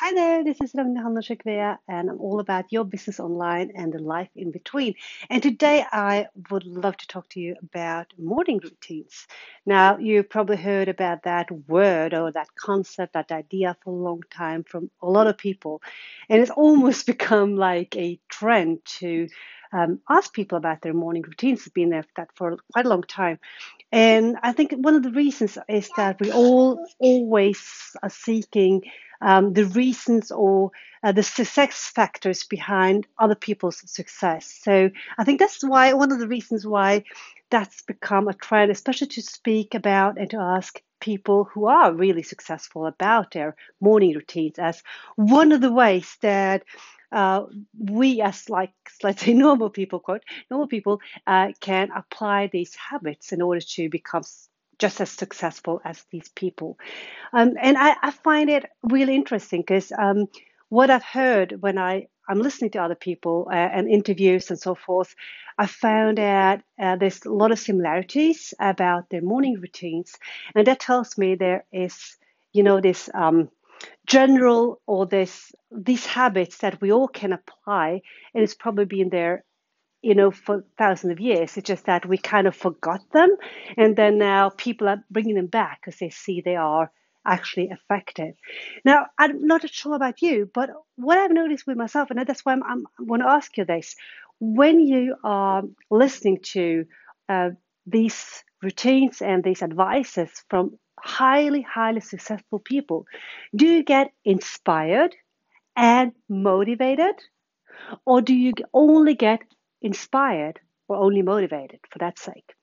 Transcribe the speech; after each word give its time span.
Hi 0.00 0.14
there, 0.14 0.44
this 0.44 0.60
is 0.60 0.74
Ragnar 0.76 1.02
Hanna 1.02 1.78
and 1.88 2.08
I'm 2.08 2.20
all 2.20 2.38
about 2.38 2.70
your 2.70 2.84
business 2.84 3.18
online 3.18 3.72
and 3.74 3.92
the 3.92 3.98
life 3.98 4.28
in 4.36 4.52
between. 4.52 4.94
And 5.28 5.42
today 5.42 5.84
I 5.90 6.28
would 6.52 6.64
love 6.64 6.96
to 6.98 7.06
talk 7.08 7.28
to 7.30 7.40
you 7.40 7.56
about 7.60 8.06
morning 8.16 8.60
routines. 8.62 9.26
Now, 9.66 9.98
you've 9.98 10.30
probably 10.30 10.56
heard 10.56 10.88
about 10.88 11.24
that 11.24 11.50
word 11.66 12.14
or 12.14 12.30
that 12.30 12.46
concept, 12.54 13.14
that 13.14 13.32
idea 13.32 13.76
for 13.82 13.90
a 13.90 14.02
long 14.04 14.22
time 14.30 14.62
from 14.62 14.88
a 15.02 15.10
lot 15.10 15.26
of 15.26 15.36
people. 15.36 15.82
And 16.28 16.40
it's 16.40 16.52
almost 16.52 17.04
become 17.14 17.56
like 17.56 17.96
a 17.96 18.20
trend 18.28 18.84
to 19.00 19.28
um, 19.72 19.98
ask 20.08 20.32
people 20.32 20.58
about 20.58 20.80
their 20.80 20.94
morning 20.94 21.22
routines. 21.22 21.66
It's 21.66 21.70
been 21.70 21.90
there 21.90 22.04
for 22.04 22.12
that 22.18 22.28
for 22.36 22.56
quite 22.72 22.86
a 22.86 22.88
long 22.88 23.02
time. 23.02 23.40
And 23.90 24.36
I 24.42 24.52
think 24.52 24.72
one 24.72 24.94
of 24.94 25.02
the 25.02 25.10
reasons 25.10 25.58
is 25.68 25.90
that 25.96 26.20
we 26.20 26.30
all 26.30 26.86
always 27.00 27.60
are 28.02 28.10
seeking 28.10 28.82
um, 29.20 29.52
the 29.52 29.66
reasons 29.66 30.30
or 30.30 30.70
uh, 31.02 31.12
the 31.12 31.22
success 31.22 31.90
factors 31.94 32.44
behind 32.44 33.06
other 33.18 33.34
people's 33.34 33.82
success. 33.90 34.60
So 34.62 34.90
I 35.18 35.24
think 35.24 35.38
that's 35.38 35.62
why 35.62 35.92
one 35.92 36.12
of 36.12 36.18
the 36.18 36.28
reasons 36.28 36.66
why 36.66 37.04
that's 37.50 37.82
become 37.82 38.28
a 38.28 38.34
trend, 38.34 38.70
especially 38.70 39.08
to 39.08 39.22
speak 39.22 39.74
about 39.74 40.18
and 40.18 40.30
to 40.30 40.38
ask 40.38 40.80
people 41.00 41.44
who 41.44 41.66
are 41.66 41.92
really 41.92 42.22
successful 42.22 42.86
about 42.86 43.30
their 43.32 43.54
morning 43.80 44.14
routines 44.14 44.58
as 44.58 44.82
one 45.16 45.52
of 45.52 45.60
the 45.60 45.72
ways 45.72 46.16
that 46.22 46.64
uh, 47.12 47.44
we 47.78 48.20
as 48.20 48.50
like 48.50 48.72
let's 49.02 49.22
say 49.22 49.32
normal 49.46 49.70
people 49.70 50.00
quote 50.00 50.22
normal 50.50 50.66
people 50.66 51.00
uh, 51.26 51.48
can 51.60 51.90
apply 51.94 52.48
these 52.48 52.74
habits 52.74 53.32
in 53.32 53.40
order 53.40 53.60
to 53.60 53.88
become 53.88 54.22
just 54.78 55.00
as 55.00 55.10
successful 55.10 55.80
as 55.84 56.04
these 56.10 56.28
people. 56.28 56.78
Um, 57.32 57.54
and 57.60 57.76
I, 57.76 57.96
I, 58.02 58.10
find 58.10 58.48
it 58.48 58.64
really 58.82 59.14
interesting 59.14 59.60
because 59.60 59.92
um, 59.92 60.26
what 60.68 60.90
I've 60.90 61.04
heard 61.04 61.60
when 61.60 61.78
I, 61.78 62.08
I'm 62.28 62.40
listening 62.40 62.70
to 62.72 62.82
other 62.82 62.94
people 62.94 63.48
uh, 63.50 63.54
and 63.54 63.88
interviews 63.88 64.50
and 64.50 64.58
so 64.58 64.74
forth, 64.74 65.14
I 65.58 65.66
found 65.66 66.18
that 66.18 66.62
uh, 66.80 66.96
there's 66.96 67.24
a 67.24 67.32
lot 67.32 67.52
of 67.52 67.58
similarities 67.58 68.54
about 68.60 69.10
their 69.10 69.22
morning 69.22 69.60
routines. 69.60 70.14
And 70.54 70.66
that 70.66 70.80
tells 70.80 71.18
me 71.18 71.34
there 71.34 71.64
is, 71.72 72.16
you 72.52 72.62
know, 72.62 72.80
this 72.80 73.10
um, 73.12 73.50
general 74.06 74.80
or 74.86 75.06
this 75.06 75.52
these 75.70 76.06
habits 76.06 76.58
that 76.58 76.80
we 76.80 76.90
all 76.92 77.08
can 77.08 77.32
apply 77.32 78.00
and 78.34 78.42
it's 78.42 78.54
probably 78.54 78.84
been 78.84 79.10
there 79.10 79.44
you 80.02 80.14
know, 80.14 80.30
for 80.30 80.64
thousands 80.76 81.12
of 81.12 81.20
years. 81.20 81.56
It's 81.56 81.66
just 81.66 81.86
that 81.86 82.06
we 82.06 82.18
kind 82.18 82.46
of 82.46 82.54
forgot 82.54 83.00
them. 83.12 83.30
And 83.76 83.96
then 83.96 84.18
now 84.18 84.50
people 84.50 84.88
are 84.88 85.02
bringing 85.10 85.34
them 85.34 85.46
back 85.46 85.80
because 85.80 85.98
they 85.98 86.10
see 86.10 86.40
they 86.40 86.56
are 86.56 86.90
actually 87.26 87.68
effective. 87.70 88.34
Now, 88.84 89.06
I'm 89.18 89.46
not 89.46 89.68
sure 89.68 89.94
about 89.94 90.22
you, 90.22 90.50
but 90.54 90.70
what 90.96 91.18
I've 91.18 91.30
noticed 91.32 91.66
with 91.66 91.76
myself, 91.76 92.10
and 92.10 92.26
that's 92.26 92.44
why 92.44 92.52
I'm, 92.52 92.62
I'm, 92.62 92.86
I 92.98 93.02
want 93.02 93.22
to 93.22 93.28
ask 93.28 93.56
you 93.56 93.64
this 93.64 93.96
when 94.40 94.80
you 94.80 95.16
are 95.24 95.62
listening 95.90 96.38
to 96.42 96.84
uh, 97.28 97.50
these 97.86 98.44
routines 98.62 99.20
and 99.20 99.42
these 99.42 99.62
advices 99.62 100.30
from 100.48 100.78
highly, 100.98 101.62
highly 101.62 102.00
successful 102.00 102.58
people, 102.58 103.06
do 103.54 103.66
you 103.66 103.82
get 103.82 104.12
inspired 104.24 105.14
and 105.76 106.12
motivated? 106.28 107.14
Or 108.04 108.20
do 108.20 108.34
you 108.34 108.52
only 108.74 109.14
get 109.14 109.40
inspired 109.82 110.60
or 110.88 110.96
only 110.96 111.22
motivated 111.22 111.80
for 111.90 111.98
that 111.98 112.18
sake. 112.18 112.54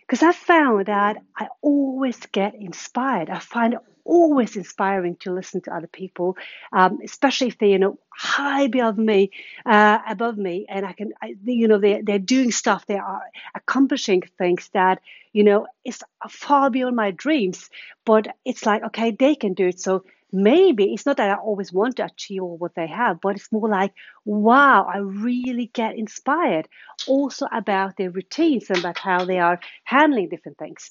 Because 0.00 0.22
I 0.22 0.32
found 0.32 0.86
that 0.86 1.18
I 1.36 1.48
always 1.60 2.18
get 2.32 2.54
inspired. 2.54 3.28
I 3.28 3.40
find 3.40 3.74
it 3.74 3.80
always 4.08 4.56
inspiring 4.56 5.16
to 5.16 5.32
listen 5.32 5.60
to 5.60 5.74
other 5.74 5.86
people, 5.86 6.36
um, 6.72 6.98
especially 7.04 7.48
if 7.48 7.58
they're 7.58 7.68
you 7.68 7.78
know, 7.78 7.98
high 8.08 8.62
above 8.62 8.96
me, 8.96 9.30
uh, 9.66 9.98
above 10.08 10.38
me, 10.38 10.64
and 10.68 10.86
I 10.86 10.94
can, 10.94 11.12
I, 11.22 11.34
you 11.44 11.68
know, 11.68 11.78
they're 11.78 12.02
they're 12.02 12.18
doing 12.18 12.50
stuff, 12.50 12.86
they 12.86 12.96
are 12.96 13.20
accomplishing 13.54 14.22
things 14.38 14.70
that, 14.72 15.00
you 15.34 15.44
know, 15.44 15.66
is 15.84 16.02
far 16.30 16.70
beyond 16.70 16.96
my 16.96 17.10
dreams. 17.10 17.68
But 18.06 18.28
it's 18.46 18.64
like, 18.64 18.82
okay, 18.84 19.10
they 19.10 19.34
can 19.34 19.52
do 19.52 19.68
it, 19.68 19.78
so 19.78 20.04
maybe 20.32 20.92
it's 20.92 21.06
not 21.06 21.16
that 21.16 21.30
I 21.30 21.34
always 21.34 21.72
want 21.72 21.96
to 21.96 22.04
achieve 22.04 22.42
what 22.42 22.74
they 22.74 22.86
have, 22.86 23.20
but 23.20 23.36
it's 23.36 23.52
more 23.52 23.68
like, 23.68 23.92
wow, 24.24 24.86
I 24.92 24.98
really 24.98 25.70
get 25.72 25.96
inspired 25.96 26.68
also 27.06 27.46
about 27.52 27.96
their 27.96 28.10
routines 28.10 28.68
and 28.70 28.78
about 28.78 28.98
how 28.98 29.24
they 29.24 29.38
are 29.38 29.60
handling 29.84 30.28
different 30.28 30.58
things. 30.58 30.90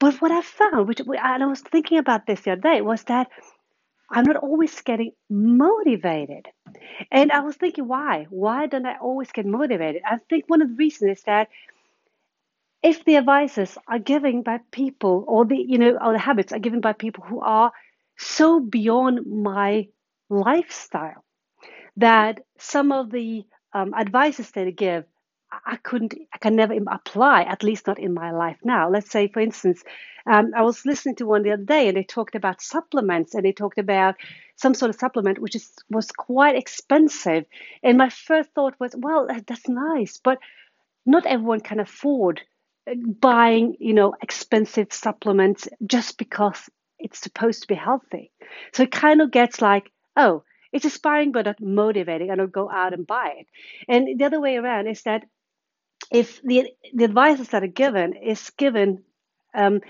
But 0.00 0.20
what 0.22 0.30
I 0.30 0.42
found, 0.42 0.88
which 0.88 1.00
and 1.00 1.42
I 1.42 1.46
was 1.46 1.60
thinking 1.60 1.98
about 1.98 2.26
this 2.26 2.42
the 2.42 2.52
other 2.52 2.60
day, 2.60 2.80
was 2.80 3.02
that 3.04 3.28
I'm 4.10 4.24
not 4.24 4.36
always 4.36 4.80
getting 4.82 5.12
motivated. 5.28 6.48
And 7.10 7.32
I 7.32 7.40
was 7.40 7.56
thinking, 7.56 7.88
why? 7.88 8.26
Why 8.30 8.66
don't 8.66 8.86
I 8.86 8.96
always 8.98 9.30
get 9.32 9.46
motivated? 9.46 10.02
I 10.06 10.18
think 10.30 10.44
one 10.46 10.62
of 10.62 10.68
the 10.68 10.74
reasons 10.74 11.18
is 11.18 11.24
that 11.24 11.48
if 12.82 13.04
the 13.04 13.16
advices 13.16 13.76
are 13.88 13.98
given 13.98 14.42
by 14.42 14.60
people 14.70 15.24
or 15.26 15.44
the 15.44 15.56
you 15.56 15.78
know 15.78 15.98
or 16.00 16.12
the 16.12 16.18
habits 16.18 16.52
are 16.52 16.60
given 16.60 16.80
by 16.80 16.92
people 16.92 17.24
who 17.24 17.40
are 17.40 17.72
so 18.18 18.60
beyond 18.60 19.26
my 19.26 19.88
lifestyle 20.28 21.24
that 21.96 22.40
some 22.58 22.92
of 22.92 23.10
the 23.10 23.44
um, 23.72 23.94
advices 23.94 24.50
that 24.52 24.64
they 24.64 24.72
give 24.72 25.04
I 25.50 25.76
couldn't, 25.76 26.14
I 26.32 26.38
can 26.38 26.56
never 26.56 26.74
apply, 26.90 27.42
at 27.42 27.62
least 27.62 27.86
not 27.86 27.98
in 27.98 28.12
my 28.12 28.32
life 28.32 28.58
now. 28.62 28.90
Let's 28.90 29.10
say, 29.10 29.28
for 29.28 29.40
instance, 29.40 29.82
um, 30.26 30.52
I 30.54 30.62
was 30.62 30.84
listening 30.84 31.16
to 31.16 31.26
one 31.26 31.42
the 31.42 31.52
other 31.52 31.64
day 31.64 31.88
and 31.88 31.96
they 31.96 32.02
talked 32.04 32.34
about 32.34 32.60
supplements 32.60 33.34
and 33.34 33.44
they 33.44 33.52
talked 33.52 33.78
about 33.78 34.16
some 34.56 34.74
sort 34.74 34.90
of 34.90 34.96
supplement 34.96 35.38
which 35.38 35.56
is, 35.56 35.70
was 35.88 36.10
quite 36.12 36.56
expensive. 36.56 37.46
And 37.82 37.96
my 37.96 38.10
first 38.10 38.50
thought 38.54 38.74
was, 38.78 38.94
well, 38.96 39.26
that's 39.46 39.68
nice, 39.68 40.20
but 40.22 40.38
not 41.06 41.24
everyone 41.24 41.60
can 41.60 41.80
afford 41.80 42.42
uh, 42.90 42.94
buying, 43.20 43.76
you 43.80 43.94
know, 43.94 44.14
expensive 44.20 44.92
supplements 44.92 45.66
just 45.86 46.18
because 46.18 46.68
it's 46.98 47.20
supposed 47.20 47.62
to 47.62 47.68
be 47.68 47.74
healthy. 47.74 48.30
So 48.72 48.82
it 48.84 48.92
kind 48.92 49.20
of 49.20 49.30
gets 49.30 49.60
like, 49.60 49.90
oh, 50.16 50.44
it's 50.72 50.84
inspiring 50.84 51.32
but 51.32 51.46
not 51.46 51.60
motivating. 51.60 52.30
I 52.30 52.36
don't 52.36 52.52
go 52.52 52.70
out 52.70 52.92
and 52.92 53.06
buy 53.06 53.34
it. 53.38 53.46
And 53.88 54.18
the 54.18 54.24
other 54.24 54.40
way 54.40 54.56
around 54.56 54.86
is 54.86 55.02
that 55.02 55.24
if 56.10 56.40
the 56.42 56.70
the 56.94 57.04
advices 57.04 57.48
that 57.48 57.62
are 57.62 57.66
given 57.84 58.14
is 58.14 58.50
given 58.50 59.04
um, 59.54 59.80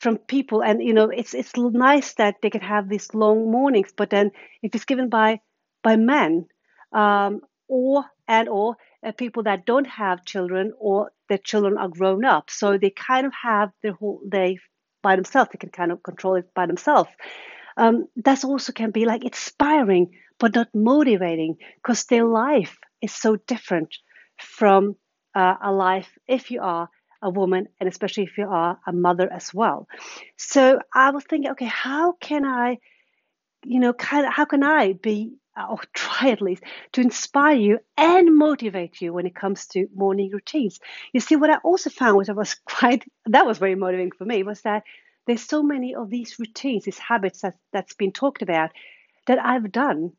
from 0.00 0.18
people, 0.18 0.62
and 0.62 0.82
you 0.82 0.94
know, 0.94 1.10
it's 1.10 1.34
it's 1.34 1.56
nice 1.56 2.14
that 2.14 2.36
they 2.42 2.50
can 2.50 2.60
have 2.60 2.88
these 2.88 3.14
long 3.14 3.50
mornings, 3.50 3.92
but 3.96 4.10
then 4.10 4.30
if 4.62 4.74
it's 4.74 4.84
given 4.84 5.08
by 5.08 5.40
by 5.82 5.96
men 5.96 6.46
um, 6.92 7.40
or 7.68 8.04
and 8.28 8.48
or 8.48 8.76
uh, 9.04 9.12
people 9.12 9.44
that 9.44 9.66
don't 9.66 9.86
have 9.86 10.24
children 10.24 10.72
or 10.78 11.12
their 11.28 11.38
children 11.38 11.78
are 11.78 11.88
grown 11.88 12.24
up, 12.24 12.50
so 12.50 12.78
they 12.78 12.90
kind 12.90 13.26
of 13.26 13.32
have 13.42 13.70
their 13.82 13.92
whole 13.92 14.20
day 14.28 14.58
by 15.02 15.16
themselves. 15.16 15.50
They 15.52 15.58
can 15.58 15.70
kind 15.70 15.92
of 15.92 16.02
control 16.02 16.36
it 16.36 16.54
by 16.54 16.66
themselves. 16.66 17.10
Um, 17.76 18.06
that 18.24 18.44
also 18.44 18.72
can 18.72 18.90
be 18.90 19.04
like 19.04 19.24
inspiring, 19.24 20.12
but 20.38 20.54
not 20.54 20.68
motivating, 20.74 21.56
because 21.76 22.04
their 22.04 22.24
life 22.24 22.76
is 23.00 23.12
so 23.12 23.36
different 23.36 23.94
from 24.38 24.96
uh, 25.34 25.54
a 25.62 25.72
life 25.72 26.08
if 26.26 26.50
you 26.50 26.60
are 26.62 26.88
a 27.22 27.30
woman, 27.30 27.68
and 27.78 27.88
especially 27.88 28.24
if 28.24 28.36
you 28.36 28.48
are 28.48 28.78
a 28.86 28.92
mother 28.92 29.32
as 29.32 29.54
well. 29.54 29.86
So 30.36 30.80
I 30.92 31.10
was 31.10 31.24
thinking, 31.24 31.52
okay, 31.52 31.66
how 31.66 32.12
can 32.12 32.44
I, 32.44 32.78
you 33.64 33.80
know, 33.80 33.92
kind 33.92 34.26
of, 34.26 34.32
how 34.32 34.44
can 34.44 34.62
I 34.62 34.92
be 34.92 35.36
or 35.56 35.78
try 35.92 36.30
at 36.30 36.40
least 36.40 36.62
to 36.92 37.00
inspire 37.00 37.56
you 37.56 37.78
and 37.96 38.36
motivate 38.36 39.00
you 39.00 39.12
when 39.12 39.26
it 39.26 39.34
comes 39.34 39.66
to 39.68 39.88
morning 39.94 40.30
routines. 40.32 40.80
You 41.12 41.20
see, 41.20 41.36
what 41.36 41.50
I 41.50 41.56
also 41.58 41.90
found, 41.90 42.16
which 42.16 42.28
I 42.28 42.32
was 42.32 42.54
quite 42.64 43.04
that 43.26 43.46
was 43.46 43.58
very 43.58 43.74
motivating 43.74 44.12
for 44.12 44.24
me, 44.24 44.42
was 44.42 44.62
that 44.62 44.84
there's 45.26 45.42
so 45.42 45.62
many 45.62 45.94
of 45.94 46.10
these 46.10 46.38
routines, 46.38 46.84
these 46.84 46.98
habits 46.98 47.42
that, 47.42 47.54
that's 47.72 47.94
been 47.94 48.12
talked 48.12 48.42
about 48.42 48.70
that 49.26 49.38
I've 49.38 49.70
done 49.70 50.12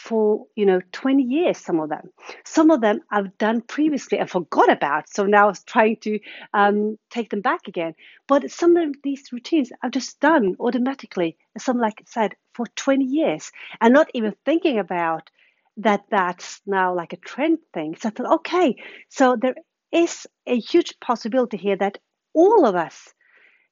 for 0.00 0.46
you 0.56 0.64
know 0.64 0.80
20 0.92 1.22
years 1.22 1.58
some 1.58 1.78
of 1.78 1.90
them 1.90 2.10
some 2.44 2.70
of 2.70 2.80
them 2.80 3.00
i've 3.10 3.36
done 3.36 3.60
previously 3.60 4.18
and 4.18 4.30
forgot 4.30 4.72
about 4.72 5.08
so 5.08 5.26
now 5.26 5.44
i 5.44 5.48
was 5.48 5.62
trying 5.64 5.96
to 5.96 6.18
um, 6.54 6.96
take 7.10 7.28
them 7.28 7.42
back 7.42 7.68
again 7.68 7.94
but 8.26 8.50
some 8.50 8.76
of 8.76 8.94
these 9.04 9.30
routines 9.30 9.70
i've 9.82 9.90
just 9.90 10.18
done 10.20 10.56
automatically 10.58 11.36
some 11.58 11.78
like 11.78 12.00
i 12.00 12.04
said 12.06 12.34
for 12.60 12.66
20 12.76 13.04
years 13.04 13.50
and 13.80 13.94
not 13.94 14.10
even 14.14 14.34
thinking 14.44 14.78
about 14.78 15.30
that 15.78 16.04
that's 16.10 16.60
now 16.66 16.94
like 16.94 17.14
a 17.14 17.16
trend 17.16 17.58
thing. 17.72 17.96
So 17.98 18.08
i 18.08 18.12
thought 18.12 18.34
okay 18.40 18.76
so 19.08 19.36
there 19.36 19.54
is 19.92 20.26
a 20.46 20.58
huge 20.58 21.00
possibility 21.00 21.56
here 21.56 21.76
that 21.76 21.98
all 22.34 22.66
of 22.66 22.74
us 22.74 23.14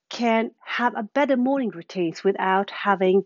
can 0.08 0.50
have 0.64 0.94
a 0.96 1.02
better 1.02 1.36
morning 1.36 1.70
routines 1.70 2.24
without 2.24 2.70
having 2.70 3.24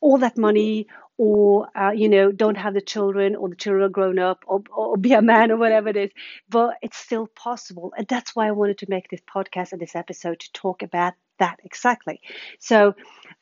all 0.00 0.18
that 0.18 0.36
money 0.36 0.88
or 1.16 1.68
uh, 1.78 1.92
you 1.92 2.08
know 2.08 2.32
don't 2.32 2.56
have 2.56 2.74
the 2.74 2.80
children 2.80 3.36
or 3.36 3.48
the 3.48 3.56
children 3.56 3.84
are 3.84 3.88
grown 3.88 4.18
up 4.18 4.42
or, 4.46 4.62
or 4.76 4.96
be 4.96 5.12
a 5.12 5.22
man 5.22 5.52
or 5.52 5.56
whatever 5.56 5.88
it 5.88 5.96
is. 5.96 6.10
But 6.48 6.76
it's 6.82 6.96
still 6.98 7.28
possible. 7.28 7.92
And 7.96 8.06
that's 8.08 8.34
why 8.34 8.48
i 8.48 8.52
wanted 8.52 8.78
to 8.78 8.86
make 8.88 9.08
this 9.08 9.22
podcast 9.32 9.72
and 9.72 9.80
this 9.80 9.94
episode 9.94 10.40
to 10.40 10.52
talk 10.52 10.82
about 10.82 11.14
that 11.38 11.60
exactly. 11.64 12.20
So, 12.58 12.94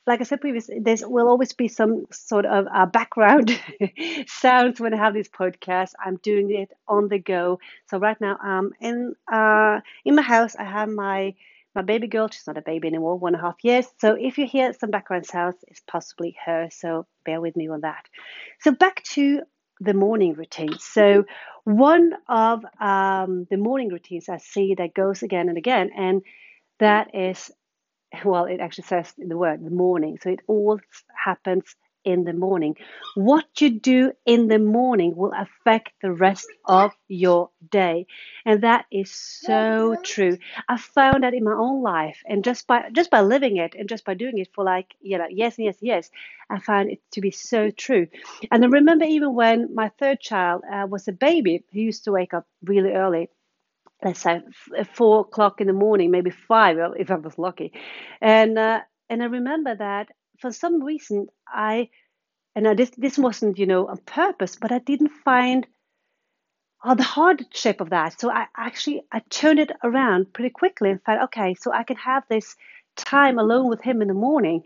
like 0.06 0.21
I 0.21 0.25
said 0.25 0.41
previously, 0.41 0.79
there 0.81 0.97
will 1.03 1.29
always 1.29 1.53
be 1.53 1.69
some 1.69 2.06
sort 2.11 2.47
of 2.47 2.67
uh, 2.73 2.87
background 2.87 3.59
sounds 4.27 4.81
when 4.81 4.94
I 4.94 4.97
have 4.97 5.15
these 5.15 5.29
podcasts. 5.29 5.93
I'm 6.05 6.17
doing 6.17 6.50
it 6.50 6.71
on 6.89 7.09
the 7.09 7.19
go. 7.19 7.59
So 7.89 7.99
right 7.99 8.21
now, 8.21 8.37
I'm 8.43 8.73
in 8.81 9.15
uh, 9.31 9.81
in 10.05 10.15
my 10.15 10.23
house. 10.23 10.56
I 10.56 10.65
have 10.65 10.89
my 10.89 11.35
my 11.75 11.83
baby 11.83 12.06
girl. 12.06 12.29
She's 12.29 12.47
not 12.47 12.59
a 12.59 12.62
baby 12.62 12.89
anymore, 12.89 13.19
one 13.19 13.35
and 13.35 13.43
a 13.43 13.47
half 13.47 13.56
years. 13.62 13.87
So 14.00 14.17
if 14.19 14.39
you 14.39 14.47
hear 14.47 14.73
some 14.73 14.91
background 14.91 15.27
sounds, 15.27 15.56
it's 15.69 15.83
possibly 15.87 16.37
her. 16.44 16.69
So 16.71 17.06
bear 17.25 17.41
with 17.41 17.56
me 17.56 17.69
on 17.69 17.83
that. 17.83 18.06
So 18.61 18.73
back 18.73 19.03
to 19.15 19.43
the 19.81 19.94
morning 19.94 20.35
routine. 20.35 20.79
So 20.79 21.25
one 21.65 22.12
of 22.29 22.65
um, 22.81 23.47
the 23.50 23.56
morning 23.56 23.89
routines 23.89 24.29
I 24.29 24.39
see 24.39 24.75
that 24.77 24.94
goes 24.94 25.23
again 25.23 25.49
and 25.49 25.59
again, 25.59 25.91
and 25.97 26.23
that 26.79 27.15
is 27.15 27.50
well, 28.25 28.44
it 28.44 28.61
actually 28.61 28.85
says 28.85 29.12
in 29.19 29.29
the 29.29 29.37
word 29.37 29.64
the 29.64 29.70
morning. 29.70 30.19
So 30.23 30.31
it 30.31 30.41
all 30.47 30.81
happens 31.25 31.75
in 32.05 32.25
the 32.25 32.32
morning. 32.32 32.76
What 33.14 33.61
you 33.61 33.70
do 33.70 34.12
in 34.26 34.49
the 34.49 34.59
morning 34.59 35.14
will 35.17 35.32
affect 35.37 35.91
the 36.03 36.12
rest 36.12 36.49
of 36.64 36.93
your 37.09 37.50
day. 37.70 38.06
And 38.44 38.62
that 38.62 38.87
is 38.91 39.11
so 39.12 39.97
true. 40.03 40.38
I 40.69 40.79
found 40.79 41.23
that 41.23 41.35
in 41.35 41.44
my 41.44 41.53
own 41.53 41.82
life 41.82 42.23
and 42.26 42.43
just 42.44 42.67
by 42.67 42.91
just 42.93 43.11
by 43.11 43.20
living 43.20 43.56
it 43.56 43.75
and 43.75 43.88
just 43.88 44.05
by 44.05 44.15
doing 44.15 44.38
it 44.38 44.49
for 44.55 44.65
like, 44.65 44.94
you 45.00 45.19
know, 45.19 45.26
yes, 45.31 45.55
yes, 45.58 45.76
yes, 45.81 46.11
I 46.50 46.58
found 46.58 46.91
it 46.91 47.00
to 47.12 47.20
be 47.20 47.31
so 47.31 47.70
true. 47.70 48.08
And 48.50 48.65
I 48.65 48.69
remember 48.69 49.05
even 49.05 49.35
when 49.35 49.75
my 49.75 49.91
third 49.99 50.20
child 50.20 50.62
uh, 50.70 50.87
was 50.88 51.06
a 51.08 51.12
baby, 51.12 51.65
he 51.70 51.82
used 51.82 52.05
to 52.05 52.12
wake 52.12 52.35
up 52.35 52.47
really 52.65 52.91
early 52.93 53.29
let's 54.04 54.20
say 54.20 54.40
four 54.94 55.20
o'clock 55.20 55.60
in 55.60 55.66
the 55.66 55.72
morning, 55.72 56.10
maybe 56.10 56.31
five 56.31 56.78
if 56.96 57.10
I 57.10 57.16
was 57.16 57.38
lucky, 57.38 57.72
and 58.20 58.58
uh, 58.58 58.81
and 59.08 59.22
I 59.22 59.26
remember 59.26 59.75
that 59.75 60.08
for 60.38 60.52
some 60.52 60.82
reason 60.82 61.28
I 61.46 61.88
and 62.54 62.69
I, 62.69 62.75
this 62.75 62.90
this 62.96 63.19
wasn't 63.19 63.58
you 63.58 63.66
know 63.66 63.88
on 63.88 63.99
purpose, 63.99 64.56
but 64.56 64.72
I 64.72 64.78
didn't 64.78 65.12
find 65.25 65.66
oh, 66.84 66.94
the 66.94 67.02
hardship 67.02 67.81
of 67.81 67.90
that. 67.90 68.20
So 68.20 68.31
I 68.31 68.46
actually 68.56 69.02
I 69.12 69.20
turned 69.31 69.58
it 69.58 69.72
around 69.82 70.32
pretty 70.32 70.50
quickly 70.50 70.90
and 70.90 71.02
thought, 71.02 71.25
okay, 71.25 71.55
so 71.55 71.72
I 71.72 71.84
can 71.84 71.96
have 71.96 72.25
this 72.28 72.56
time 72.96 73.38
alone 73.38 73.69
with 73.69 73.81
him 73.81 74.02
in 74.02 74.08
the 74.08 74.14
morning 74.14 74.62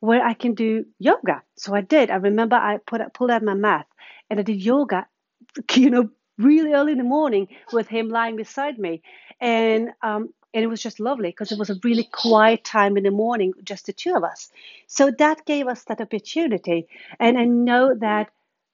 where 0.00 0.22
I 0.22 0.34
can 0.34 0.54
do 0.54 0.84
yoga. 0.98 1.42
So 1.56 1.74
I 1.74 1.80
did. 1.80 2.10
I 2.10 2.16
remember 2.16 2.56
I 2.56 2.78
put 2.78 3.00
pulled 3.14 3.30
out 3.30 3.42
my 3.42 3.54
mat 3.54 3.86
and 4.30 4.38
I 4.38 4.42
did 4.42 4.62
yoga, 4.62 5.06
you 5.74 5.90
know, 5.90 6.10
really 6.38 6.72
early 6.72 6.92
in 6.92 6.98
the 6.98 7.04
morning 7.04 7.48
with 7.72 7.88
him 7.88 8.08
lying 8.08 8.36
beside 8.36 8.78
me. 8.78 9.02
And 9.40 9.90
um, 10.02 10.32
and 10.54 10.62
it 10.62 10.68
was 10.68 10.82
just 10.82 11.00
lovely 11.00 11.30
because 11.30 11.50
it 11.50 11.58
was 11.58 11.70
a 11.70 11.80
really 11.82 12.08
quiet 12.12 12.64
time 12.64 12.96
in 12.96 13.02
the 13.02 13.10
morning, 13.10 13.54
just 13.64 13.86
the 13.86 13.92
two 13.92 14.14
of 14.14 14.22
us. 14.22 14.50
So 14.86 15.10
that 15.18 15.44
gave 15.46 15.66
us 15.66 15.82
that 15.84 16.00
opportunity. 16.00 16.86
And 17.18 17.36
I 17.36 17.44
know 17.44 17.96
that 17.96 18.30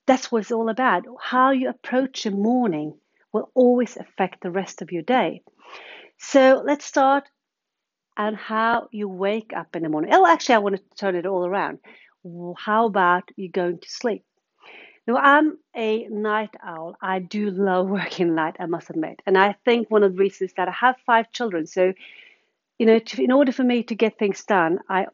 that's 0.06 0.30
what 0.30 0.42
it's 0.42 0.52
all 0.52 0.68
about. 0.68 1.06
How 1.18 1.52
you 1.52 1.70
approach 1.70 2.26
a 2.26 2.30
morning 2.30 2.98
will 3.32 3.50
always 3.54 3.96
affect 3.96 4.42
the 4.42 4.50
rest 4.50 4.82
of 4.82 4.92
your 4.92 5.02
day. 5.02 5.42
So 6.18 6.62
let's 6.66 6.84
start 6.84 7.24
on 8.16 8.34
how 8.34 8.88
you 8.90 9.08
wake 9.08 9.52
up 9.56 9.74
in 9.74 9.82
the 9.82 9.88
morning. 9.88 10.10
Oh, 10.12 10.26
actually, 10.26 10.56
I 10.56 10.58
want 10.58 10.76
to 10.76 10.82
turn 10.96 11.16
it 11.16 11.24
all 11.24 11.46
around. 11.46 11.78
How 12.58 12.86
about 12.86 13.30
you 13.36 13.48
going 13.48 13.78
to 13.78 13.88
sleep? 13.88 14.24
Now, 15.06 15.16
I'm 15.16 15.58
a 15.76 16.06
night 16.08 16.54
owl. 16.62 16.96
I 17.02 17.18
do 17.20 17.50
love 17.50 17.88
working 17.98 18.34
night, 18.34 18.56
I 18.60 18.66
must 18.66 18.90
admit. 18.90 19.20
And 19.26 19.36
I 19.36 19.56
think 19.64 19.90
one 19.90 20.02
of 20.02 20.12
the 20.12 20.18
reasons 20.18 20.52
that 20.56 20.68
I 20.68 20.72
have 20.72 20.96
five 21.06 21.32
children. 21.32 21.66
So, 21.66 21.92
you 22.78 22.86
know, 22.86 22.98
to, 22.98 23.22
in 23.22 23.32
order 23.32 23.52
for 23.52 23.64
me 23.64 23.82
to 23.84 23.94
get 23.94 24.18
things 24.18 24.44
done, 24.44 24.80
I 24.88 25.06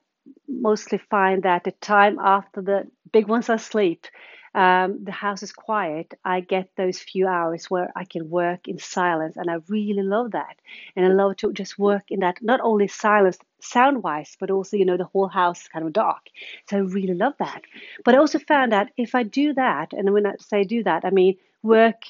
mostly 0.49 0.99
find 0.99 1.43
that 1.45 1.65
the 1.65 1.73
time 1.73 2.19
after 2.21 2.63
the 2.63 2.89
big 3.13 3.29
ones 3.29 3.49
are 3.51 3.57
asleep, 3.57 4.07
um, 4.55 5.05
the 5.05 5.13
house 5.13 5.43
is 5.43 5.53
quiet, 5.53 6.15
I 6.25 6.41
get 6.41 6.71
those 6.77 6.99
few 6.99 7.29
hours 7.29 7.67
where 7.71 7.93
I 7.95 8.05
can 8.05 8.31
work 8.31 8.69
in 8.69 8.79
silence. 8.79 9.37
And 9.37 9.51
I 9.51 9.57
really 9.69 10.03
love 10.03 10.33
that. 10.33 10.57
And 10.97 11.05
I 11.05 11.09
love 11.11 11.37
to 11.39 11.53
just 11.53 11.79
work 11.79 12.05
in 12.11 12.21
that, 12.21 12.39
not 12.43 12.61
only 12.63 12.89
silence 12.89 13.39
sound 13.67 14.03
wise, 14.03 14.37
but 14.39 14.51
also, 14.51 14.77
you 14.77 14.85
know, 14.85 14.97
the 14.97 15.05
whole 15.05 15.29
house 15.29 15.63
is 15.63 15.69
kind 15.69 15.85
of 15.85 15.93
dark. 15.93 16.27
So 16.69 16.77
I 16.77 16.81
really 16.81 17.15
love 17.15 17.35
that. 17.39 17.63
But 18.05 18.15
I 18.15 18.19
also 18.19 18.39
found 18.39 18.73
that 18.73 18.91
if 18.97 19.15
I 19.15 19.23
do 19.23 19.55
that, 19.55 19.93
and 19.93 20.13
when 20.13 20.27
I 20.27 20.35
say 20.39 20.65
do 20.65 20.83
that, 20.85 21.05
I 21.05 21.11
mean 21.11 21.37
work 21.63 22.03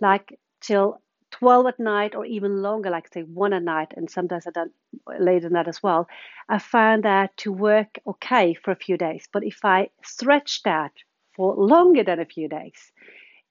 like 0.00 0.38
till 0.60 1.00
12 1.30 1.66
at 1.66 1.80
night 1.80 2.14
or 2.14 2.24
even 2.24 2.62
longer, 2.62 2.90
like 2.90 3.12
say 3.12 3.22
one 3.22 3.52
at 3.52 3.62
night, 3.62 3.92
and 3.96 4.10
sometimes 4.10 4.46
I've 4.46 4.54
done 4.54 4.70
later 5.18 5.40
than 5.40 5.52
that 5.54 5.68
as 5.68 5.82
well. 5.82 6.08
I 6.48 6.58
found 6.58 7.04
that 7.04 7.36
to 7.38 7.52
work 7.52 7.98
okay 8.06 8.54
for 8.54 8.70
a 8.70 8.76
few 8.76 8.96
days. 8.96 9.28
But 9.32 9.44
if 9.44 9.64
I 9.64 9.90
stretch 10.02 10.62
that 10.62 10.92
for 11.34 11.54
longer 11.54 12.02
than 12.04 12.20
a 12.20 12.24
few 12.24 12.48
days, 12.48 12.92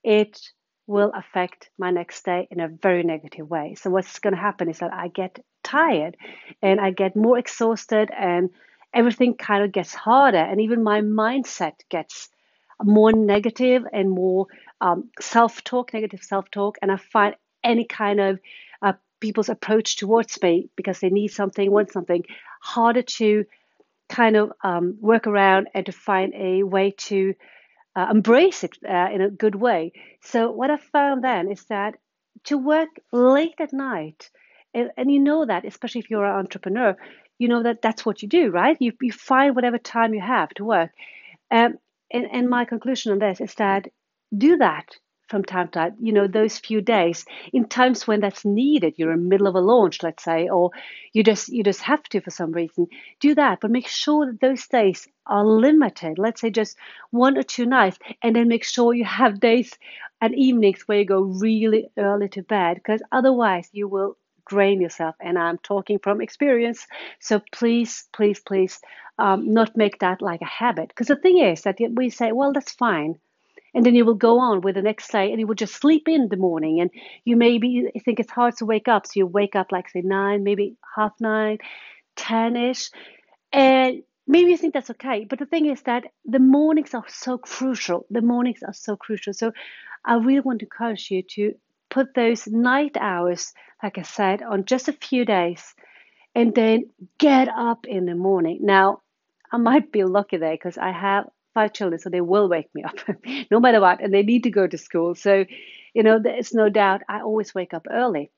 it 0.02 0.50
will 0.88 1.12
affect 1.14 1.70
my 1.78 1.90
next 1.90 2.24
day 2.24 2.48
in 2.50 2.60
a 2.60 2.68
very 2.68 3.02
negative 3.02 3.48
way. 3.48 3.76
So 3.76 3.90
what's 3.90 4.18
going 4.18 4.34
to 4.34 4.40
happen 4.40 4.68
is 4.70 4.78
that 4.78 4.92
I 4.92 5.08
get 5.08 5.38
tired 5.62 6.16
and 6.62 6.80
I 6.80 6.90
get 6.90 7.14
more 7.14 7.38
exhausted 7.38 8.10
and 8.10 8.50
everything 8.94 9.34
kind 9.34 9.62
of 9.62 9.70
gets 9.70 9.94
harder 9.94 10.38
and 10.38 10.60
even 10.62 10.82
my 10.82 11.02
mindset 11.02 11.74
gets 11.90 12.30
more 12.82 13.12
negative 13.12 13.84
and 13.92 14.10
more 14.10 14.46
um, 14.80 15.10
self-talk, 15.20 15.92
negative 15.92 16.22
self-talk, 16.22 16.78
and 16.80 16.90
I 16.90 16.96
find 16.96 17.34
any 17.62 17.84
kind 17.84 18.20
of 18.20 18.38
uh, 18.80 18.92
people's 19.20 19.48
approach 19.48 19.96
towards 19.96 20.40
me 20.42 20.70
because 20.76 21.00
they 21.00 21.10
need 21.10 21.28
something, 21.28 21.70
want 21.70 21.92
something, 21.92 22.24
harder 22.60 23.02
to 23.02 23.44
kind 24.08 24.36
of 24.36 24.52
um, 24.62 24.96
work 25.00 25.26
around 25.26 25.68
and 25.74 25.84
to 25.86 25.92
find 25.92 26.32
a 26.34 26.62
way 26.62 26.92
to 26.96 27.34
uh, 27.96 28.08
embrace 28.10 28.64
it 28.64 28.76
uh, 28.88 29.08
in 29.12 29.20
a 29.20 29.30
good 29.30 29.54
way. 29.54 29.92
So 30.22 30.50
what 30.50 30.70
I 30.70 30.76
found 30.76 31.24
then 31.24 31.50
is 31.50 31.64
that 31.64 31.96
to 32.44 32.58
work 32.58 32.88
late 33.12 33.54
at 33.58 33.72
night, 33.72 34.30
and, 34.74 34.90
and 34.96 35.10
you 35.10 35.20
know 35.20 35.44
that, 35.46 35.64
especially 35.64 36.00
if 36.00 36.10
you're 36.10 36.24
an 36.24 36.36
entrepreneur, 36.36 36.96
you 37.38 37.48
know 37.48 37.62
that 37.62 37.82
that's 37.82 38.04
what 38.04 38.22
you 38.22 38.28
do, 38.28 38.50
right? 38.50 38.76
You, 38.80 38.92
you 39.00 39.12
find 39.12 39.54
whatever 39.54 39.78
time 39.78 40.14
you 40.14 40.20
have 40.20 40.50
to 40.54 40.64
work. 40.64 40.90
Um, 41.50 41.78
and, 42.10 42.26
and 42.30 42.48
my 42.48 42.64
conclusion 42.64 43.12
on 43.12 43.18
this 43.18 43.40
is 43.40 43.54
that 43.54 43.88
do 44.36 44.58
that 44.58 44.96
from 45.28 45.44
time 45.44 45.66
to 45.68 45.72
time, 45.72 45.96
you 46.00 46.12
know, 46.12 46.26
those 46.26 46.58
few 46.58 46.80
days 46.80 47.24
in 47.52 47.66
times 47.66 48.06
when 48.06 48.20
that's 48.20 48.44
needed. 48.44 48.94
You're 48.96 49.12
in 49.12 49.22
the 49.22 49.28
middle 49.28 49.46
of 49.46 49.54
a 49.54 49.60
launch, 49.60 50.02
let's 50.02 50.24
say, 50.24 50.48
or 50.48 50.70
you 51.12 51.22
just 51.22 51.48
you 51.48 51.62
just 51.62 51.82
have 51.82 52.02
to 52.04 52.20
for 52.20 52.30
some 52.30 52.52
reason. 52.52 52.88
Do 53.20 53.34
that, 53.34 53.60
but 53.60 53.70
make 53.70 53.86
sure 53.86 54.26
that 54.26 54.40
those 54.40 54.66
days 54.66 55.06
are 55.26 55.44
limited. 55.44 56.18
Let's 56.18 56.40
say 56.40 56.50
just 56.50 56.76
one 57.10 57.38
or 57.38 57.42
two 57.42 57.66
nights, 57.66 57.98
and 58.22 58.34
then 58.34 58.48
make 58.48 58.64
sure 58.64 58.94
you 58.94 59.04
have 59.04 59.40
days 59.40 59.76
and 60.20 60.34
evenings 60.34 60.82
where 60.86 60.98
you 60.98 61.04
go 61.04 61.20
really 61.20 61.90
early 61.96 62.28
to 62.30 62.42
bed, 62.42 62.76
because 62.76 63.02
otherwise 63.12 63.68
you 63.72 63.86
will 63.88 64.16
drain 64.48 64.80
yourself. 64.80 65.14
And 65.20 65.38
I'm 65.38 65.58
talking 65.58 65.98
from 65.98 66.20
experience. 66.20 66.86
So 67.20 67.40
please, 67.52 68.08
please, 68.12 68.40
please, 68.40 68.80
um, 69.18 69.52
not 69.52 69.76
make 69.76 69.98
that 69.98 70.22
like 70.22 70.40
a 70.40 70.46
habit. 70.46 70.88
Because 70.88 71.08
the 71.08 71.16
thing 71.16 71.38
is 71.38 71.62
that 71.62 71.78
we 71.94 72.10
say, 72.10 72.32
well, 72.32 72.52
that's 72.52 72.72
fine 72.72 73.18
and 73.74 73.84
then 73.84 73.94
you 73.94 74.04
will 74.04 74.14
go 74.14 74.38
on 74.40 74.60
with 74.62 74.76
the 74.76 74.82
next 74.82 75.10
day 75.12 75.30
and 75.30 75.40
you 75.40 75.46
will 75.46 75.54
just 75.54 75.74
sleep 75.74 76.08
in 76.08 76.28
the 76.28 76.36
morning. 76.36 76.80
And 76.80 76.90
you 77.24 77.36
maybe 77.36 77.90
think 78.04 78.20
it's 78.20 78.30
hard 78.30 78.56
to 78.58 78.66
wake 78.66 78.88
up. 78.88 79.06
So 79.06 79.12
you 79.16 79.26
wake 79.26 79.56
up 79.56 79.72
like 79.72 79.88
say 79.90 80.02
nine 80.02 80.44
maybe 80.44 80.76
half 80.96 81.12
nine 81.20 81.58
ten-ish. 82.16 82.90
And 83.52 84.02
maybe 84.26 84.50
you 84.50 84.56
think 84.56 84.74
that's 84.74 84.90
okay. 84.90 85.26
But 85.28 85.38
the 85.38 85.46
thing 85.46 85.66
is 85.66 85.82
that 85.82 86.04
the 86.24 86.38
mornings 86.40 86.94
are 86.94 87.04
so 87.08 87.38
crucial. 87.38 88.06
The 88.10 88.22
mornings 88.22 88.62
are 88.66 88.74
so 88.74 88.96
crucial. 88.96 89.34
So 89.34 89.52
i 90.04 90.16
really 90.16 90.40
want 90.40 90.60
to 90.60 90.66
encourage 90.66 91.10
you 91.10 91.22
to 91.22 91.54
put 91.90 92.14
those 92.14 92.46
night 92.46 92.96
hours 93.00 93.52
like 93.82 93.98
i 93.98 94.02
said 94.02 94.42
on 94.42 94.64
just 94.64 94.88
a 94.88 94.92
few 94.92 95.24
days 95.24 95.74
and 96.34 96.54
then 96.54 96.90
get 97.18 97.48
up 97.48 97.86
in 97.86 98.06
the 98.06 98.14
morning. 98.14 98.58
Now 98.62 99.02
i 99.52 99.56
might 99.56 99.92
be 99.92 100.04
lucky 100.04 100.36
there 100.38 100.52
because 100.52 100.78
i 100.78 100.92
have 100.92 101.28
five 101.58 101.72
children, 101.72 101.98
so 102.00 102.10
they 102.10 102.20
will 102.32 102.48
wake 102.48 102.70
me 102.74 102.82
up 102.84 102.98
no 103.50 103.60
matter 103.60 103.80
what, 103.80 104.02
and 104.02 104.12
they 104.14 104.22
need 104.22 104.44
to 104.44 104.50
go 104.60 104.66
to 104.66 104.78
school. 104.78 105.14
So, 105.14 105.44
you 105.94 106.02
know, 106.02 106.18
there's 106.18 106.54
no 106.54 106.68
doubt 106.68 107.02
I 107.08 107.20
always 107.22 107.54
wake 107.54 107.74
up 107.74 107.86
early. 107.90 108.30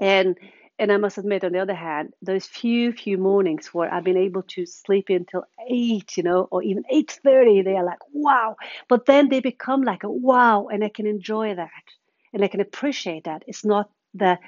And 0.00 0.38
and 0.78 0.90
I 0.90 0.96
must 0.96 1.18
admit, 1.18 1.44
on 1.44 1.52
the 1.52 1.60
other 1.60 1.74
hand, 1.74 2.14
those 2.20 2.46
few 2.46 2.92
few 2.92 3.16
mornings 3.18 3.68
where 3.72 3.92
I've 3.94 4.04
been 4.04 4.16
able 4.28 4.42
to 4.54 4.66
sleep 4.66 5.06
until 5.08 5.44
eight, 5.70 6.16
you 6.16 6.24
know, 6.24 6.48
or 6.50 6.62
even 6.62 6.84
eight 6.90 7.12
thirty, 7.22 7.62
they 7.62 7.76
are 7.76 7.84
like 7.84 8.00
wow. 8.12 8.56
But 8.88 9.06
then 9.06 9.28
they 9.28 9.40
become 9.40 9.82
like 9.82 10.02
a 10.04 10.10
wow, 10.10 10.68
and 10.72 10.82
I 10.84 10.88
can 10.88 11.06
enjoy 11.06 11.54
that, 11.54 11.86
and 12.32 12.42
I 12.44 12.48
can 12.48 12.60
appreciate 12.60 13.24
that. 13.24 13.44
It's 13.46 13.64
not 13.64 13.88
the 14.14 14.38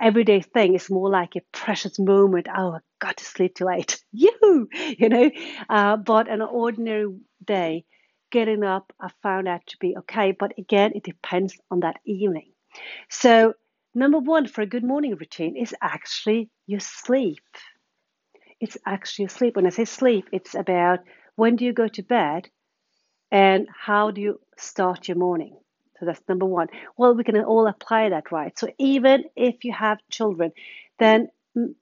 everyday 0.00 0.40
thing 0.42 0.74
is 0.74 0.90
more 0.90 1.10
like 1.10 1.36
a 1.36 1.42
precious 1.52 1.98
moment. 1.98 2.48
Oh, 2.54 2.72
I 2.74 2.78
got 3.00 3.18
to 3.18 3.24
sleep 3.24 3.54
till 3.56 3.70
eight. 3.70 4.00
You, 4.12 4.68
you 4.98 5.08
know. 5.08 5.30
Uh, 5.68 5.96
but 5.96 6.28
an 6.28 6.42
ordinary 6.42 7.06
day, 7.44 7.84
getting 8.32 8.64
up, 8.64 8.92
I 9.00 9.10
found 9.22 9.46
that 9.46 9.66
to 9.68 9.76
be 9.80 9.96
okay. 9.98 10.32
But 10.38 10.52
again, 10.58 10.92
it 10.94 11.04
depends 11.04 11.56
on 11.70 11.80
that 11.80 11.96
evening. 12.06 12.52
So, 13.10 13.54
number 13.94 14.18
one 14.18 14.46
for 14.48 14.62
a 14.62 14.66
good 14.66 14.84
morning 14.84 15.16
routine 15.16 15.56
is 15.56 15.74
actually 15.82 16.50
your 16.66 16.80
sleep. 16.80 17.38
it's 18.60 18.76
actually 18.86 19.28
sleep. 19.28 19.56
When 19.56 19.66
I 19.66 19.70
say 19.70 19.84
sleep, 19.84 20.28
it's 20.32 20.54
about 20.54 21.00
when 21.36 21.56
do 21.56 21.64
you 21.64 21.72
go 21.72 21.88
to 21.88 22.02
bed 22.02 22.48
and 23.30 23.68
how 23.86 24.10
do 24.12 24.20
you 24.20 24.40
start 24.58 25.08
your 25.08 25.18
morning. 25.18 25.58
So 25.98 26.06
that's 26.06 26.22
number 26.28 26.46
one. 26.46 26.68
Well, 26.96 27.14
we 27.14 27.24
can 27.24 27.36
all 27.38 27.66
apply 27.66 28.10
that, 28.10 28.30
right? 28.30 28.56
So 28.58 28.68
even 28.78 29.24
if 29.36 29.64
you 29.64 29.72
have 29.72 29.98
children, 30.10 30.52
then 30.98 31.28
mm, 31.56 31.74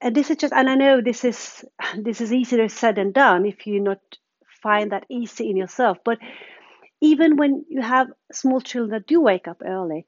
and 0.00 0.14
this 0.14 0.30
is 0.30 0.36
just 0.36 0.54
and 0.54 0.68
I 0.68 0.74
know 0.74 1.00
this 1.00 1.24
is 1.24 1.64
this 1.98 2.20
is 2.20 2.32
easier 2.32 2.68
said 2.68 2.96
than 2.96 3.12
done 3.12 3.46
if 3.46 3.66
you 3.66 3.80
not 3.80 4.00
find 4.62 4.92
that 4.92 5.06
easy 5.10 5.50
in 5.50 5.56
yourself. 5.56 5.98
But 6.04 6.18
even 7.00 7.36
when 7.36 7.64
you 7.68 7.80
have 7.82 8.08
small 8.32 8.60
children 8.60 8.90
that 8.90 9.06
do 9.06 9.20
wake 9.20 9.48
up 9.48 9.62
early, 9.64 10.06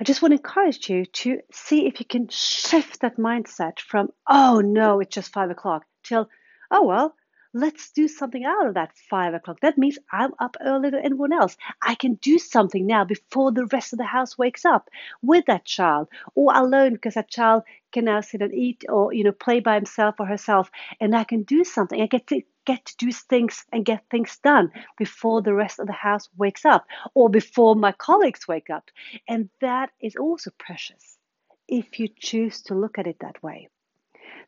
I 0.00 0.04
just 0.04 0.22
want 0.22 0.32
to 0.32 0.36
encourage 0.36 0.88
you 0.88 1.04
to 1.04 1.40
see 1.52 1.86
if 1.86 2.00
you 2.00 2.06
can 2.06 2.28
shift 2.28 3.00
that 3.00 3.18
mindset 3.18 3.80
from, 3.80 4.08
oh 4.28 4.60
no, 4.60 5.00
it's 5.00 5.14
just 5.14 5.32
five 5.32 5.50
o'clock, 5.50 5.84
till, 6.04 6.28
oh 6.70 6.84
well, 6.84 7.14
let's 7.52 7.90
do 7.90 8.06
something 8.08 8.44
out 8.44 8.66
of 8.66 8.74
that 8.74 8.92
five 9.08 9.34
o'clock. 9.34 9.60
That 9.60 9.78
means 9.78 9.98
I'm 10.12 10.32
up 10.38 10.56
earlier 10.60 10.92
than 10.92 11.04
anyone 11.04 11.32
else. 11.32 11.56
I 11.82 11.94
can 11.94 12.14
do 12.14 12.38
something 12.38 12.86
now 12.86 13.04
before 13.04 13.52
the 13.52 13.66
rest 13.66 13.92
of 13.92 13.98
the 13.98 14.04
house 14.04 14.38
wakes 14.38 14.64
up 14.64 14.88
with 15.22 15.46
that 15.46 15.64
child 15.64 16.08
or 16.34 16.54
alone 16.54 16.94
because 16.94 17.14
that 17.14 17.30
child 17.30 17.64
can 17.92 18.04
now 18.04 18.20
sit 18.20 18.42
and 18.42 18.54
eat 18.54 18.84
or, 18.88 19.12
you 19.12 19.24
know, 19.24 19.32
play 19.32 19.60
by 19.60 19.74
himself 19.74 20.16
or 20.18 20.26
herself. 20.26 20.70
And 21.00 21.14
I 21.14 21.24
can 21.24 21.42
do 21.42 21.64
something. 21.64 22.00
I 22.00 22.06
get 22.06 22.26
to 22.28 22.42
get 22.66 22.84
to 22.86 22.96
do 22.98 23.10
things 23.10 23.64
and 23.72 23.84
get 23.84 24.04
things 24.10 24.38
done 24.44 24.70
before 24.98 25.42
the 25.42 25.54
rest 25.54 25.80
of 25.80 25.86
the 25.86 25.92
house 25.92 26.28
wakes 26.36 26.64
up 26.64 26.86
or 27.14 27.28
before 27.28 27.74
my 27.74 27.92
colleagues 27.92 28.46
wake 28.46 28.70
up. 28.70 28.90
And 29.28 29.48
that 29.60 29.90
is 30.00 30.14
also 30.16 30.50
precious 30.58 31.18
if 31.66 31.98
you 31.98 32.08
choose 32.18 32.62
to 32.62 32.74
look 32.74 32.98
at 32.98 33.06
it 33.06 33.16
that 33.20 33.42
way. 33.42 33.68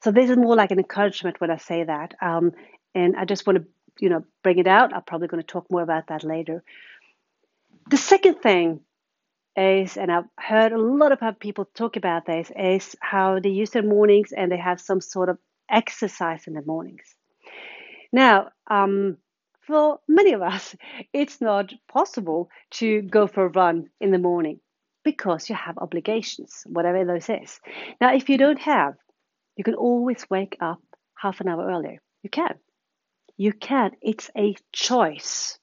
So 0.02 0.10
this 0.10 0.30
is 0.30 0.36
more 0.36 0.56
like 0.56 0.72
an 0.72 0.78
encouragement 0.78 1.40
when 1.40 1.50
I 1.50 1.56
say 1.56 1.84
that. 1.84 2.14
Um, 2.20 2.52
and 2.94 3.16
I 3.16 3.24
just 3.24 3.46
want 3.46 3.58
to, 3.58 3.64
you 4.00 4.08
know, 4.08 4.24
bring 4.42 4.58
it 4.58 4.66
out. 4.66 4.94
I'm 4.94 5.02
probably 5.02 5.28
going 5.28 5.42
to 5.42 5.46
talk 5.46 5.70
more 5.70 5.82
about 5.82 6.08
that 6.08 6.24
later. 6.24 6.62
The 7.90 7.96
second 7.96 8.36
thing 8.36 8.80
is, 9.56 9.96
and 9.96 10.10
I've 10.10 10.28
heard 10.38 10.72
a 10.72 10.78
lot 10.78 11.12
of 11.12 11.38
people 11.38 11.66
talk 11.74 11.96
about 11.96 12.26
this, 12.26 12.50
is 12.56 12.96
how 13.00 13.38
they 13.38 13.50
use 13.50 13.70
their 13.70 13.82
mornings 13.82 14.32
and 14.32 14.50
they 14.50 14.56
have 14.56 14.80
some 14.80 15.00
sort 15.00 15.28
of 15.28 15.38
exercise 15.70 16.46
in 16.46 16.54
the 16.54 16.62
mornings. 16.62 17.14
Now, 18.12 18.50
um, 18.68 19.18
for 19.62 20.00
many 20.08 20.32
of 20.32 20.42
us, 20.42 20.76
it's 21.12 21.40
not 21.40 21.72
possible 21.88 22.50
to 22.72 23.02
go 23.02 23.26
for 23.26 23.46
a 23.46 23.48
run 23.48 23.88
in 24.00 24.10
the 24.10 24.18
morning 24.18 24.60
because 25.04 25.48
you 25.48 25.56
have 25.56 25.78
obligations, 25.78 26.62
whatever 26.66 27.04
those 27.04 27.28
is. 27.28 27.60
Now, 28.00 28.14
if 28.14 28.28
you 28.28 28.38
don't 28.38 28.60
have, 28.60 28.94
you 29.56 29.64
can 29.64 29.74
always 29.74 30.24
wake 30.30 30.56
up 30.60 30.80
half 31.16 31.40
an 31.40 31.48
hour 31.48 31.66
earlier. 31.66 32.00
You 32.22 32.30
can. 32.30 32.54
You 33.36 33.52
can. 33.52 33.92
It's 34.00 34.30
a 34.36 34.54
choice. 34.72 35.58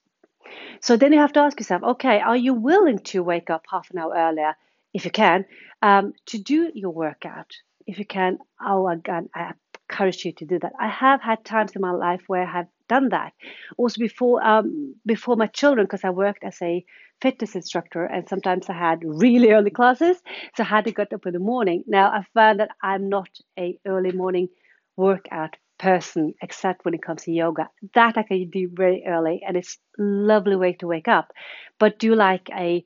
So 0.82 0.98
then 0.98 1.14
you 1.14 1.20
have 1.20 1.34
to 1.34 1.42
ask 1.42 1.60
yourself, 1.60 1.84
okay, 1.84 2.20
are 2.20 2.38
you 2.38 2.54
willing 2.54 3.00
to 3.00 3.24
wake 3.24 3.50
up 3.50 3.66
half 3.70 3.90
an 3.92 4.00
hour 4.00 4.14
earlier, 4.16 4.56
if 4.94 5.06
you 5.06 5.12
can, 5.12 5.46
um, 5.82 6.14
to 6.28 6.38
do 6.38 6.72
your 6.74 6.92
workout? 6.92 7.52
If 7.86 8.00
you 8.00 8.06
can, 8.06 8.40
oh, 8.66 8.88
again, 8.88 9.30
I 9.34 9.54
encourage 9.90 10.26
you 10.26 10.32
to 10.34 10.46
do 10.46 10.60
that. 10.60 10.74
I 10.80 10.90
have 10.90 11.22
had 11.22 11.44
times 11.44 11.72
in 11.76 11.82
my 11.82 11.92
life 11.92 12.22
where 12.28 12.44
I 12.44 12.52
have 12.52 12.68
done 12.88 13.10
that. 13.10 13.34
Also 13.78 14.00
before 14.00 14.44
um, 14.46 14.96
before 15.06 15.36
my 15.36 15.48
children, 15.48 15.86
because 15.86 16.04
I 16.04 16.10
worked 16.10 16.44
as 16.44 16.58
a 16.62 16.84
fitness 17.22 17.56
instructor, 17.56 18.04
and 18.04 18.28
sometimes 18.28 18.70
I 18.70 18.74
had 18.74 19.04
really 19.04 19.52
early 19.56 19.72
classes, 19.72 20.18
so 20.56 20.64
I 20.64 20.68
had 20.68 20.86
to 20.86 20.92
get 20.92 21.14
up 21.14 21.26
in 21.26 21.34
the 21.34 21.40
morning. 21.40 21.84
Now 21.88 22.10
I 22.10 22.24
found 22.34 22.60
that 22.60 22.72
I'm 22.82 23.10
not 23.10 23.30
a 23.58 23.80
early 23.86 24.12
morning 24.12 24.50
workout 24.98 25.56
person, 25.80 26.34
except 26.42 26.86
when 26.86 26.94
it 26.94 27.02
comes 27.02 27.24
to 27.24 27.32
yoga. 27.32 27.70
That 27.96 28.18
I 28.18 28.24
can 28.24 28.50
do 28.50 28.70
very 28.72 29.04
early, 29.08 29.42
and 29.48 29.58
it's 29.58 29.78
lovely 29.98 30.56
way 30.56 30.74
to 30.74 30.88
wake 30.88 31.08
up. 31.08 31.32
But 31.80 32.00
do 32.00 32.08
you 32.08 32.16
like 32.16 32.50
a 32.52 32.86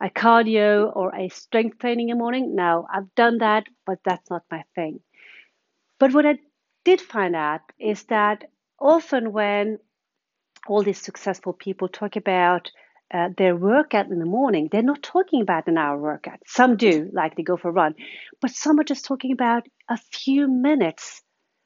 a 0.00 0.10
cardio 0.10 0.90
or 0.96 1.14
a 1.14 1.28
strength 1.28 1.78
training 1.78 2.08
in 2.08 2.16
the 2.16 2.22
morning? 2.22 2.56
No, 2.56 2.86
I've 2.92 3.14
done 3.14 3.38
that, 3.38 3.64
but 3.86 4.00
that's 4.04 4.28
not 4.30 4.42
my 4.50 4.64
thing. 4.74 5.00
But 6.00 6.12
what 6.12 6.26
I 6.26 6.38
did 6.84 7.00
find 7.00 7.36
out 7.36 7.60
is 7.78 8.02
that 8.04 8.50
often 8.80 9.32
when 9.32 9.78
all 10.66 10.82
these 10.82 11.00
successful 11.00 11.52
people 11.52 11.88
talk 11.88 12.16
about 12.16 12.70
uh, 13.12 13.28
their 13.36 13.54
workout 13.54 14.06
in 14.10 14.18
the 14.18 14.24
morning, 14.24 14.68
they're 14.70 14.82
not 14.82 15.02
talking 15.02 15.42
about 15.42 15.68
an 15.68 15.78
hour 15.78 15.98
workout. 15.98 16.38
Some 16.46 16.76
do, 16.76 17.10
like 17.12 17.36
they 17.36 17.42
go 17.42 17.56
for 17.56 17.68
a 17.68 17.72
run, 17.72 17.94
but 18.40 18.50
some 18.50 18.80
are 18.80 18.84
just 18.84 19.04
talking 19.04 19.32
about 19.32 19.64
a 19.88 19.98
few 20.10 20.48
minutes, 20.48 21.22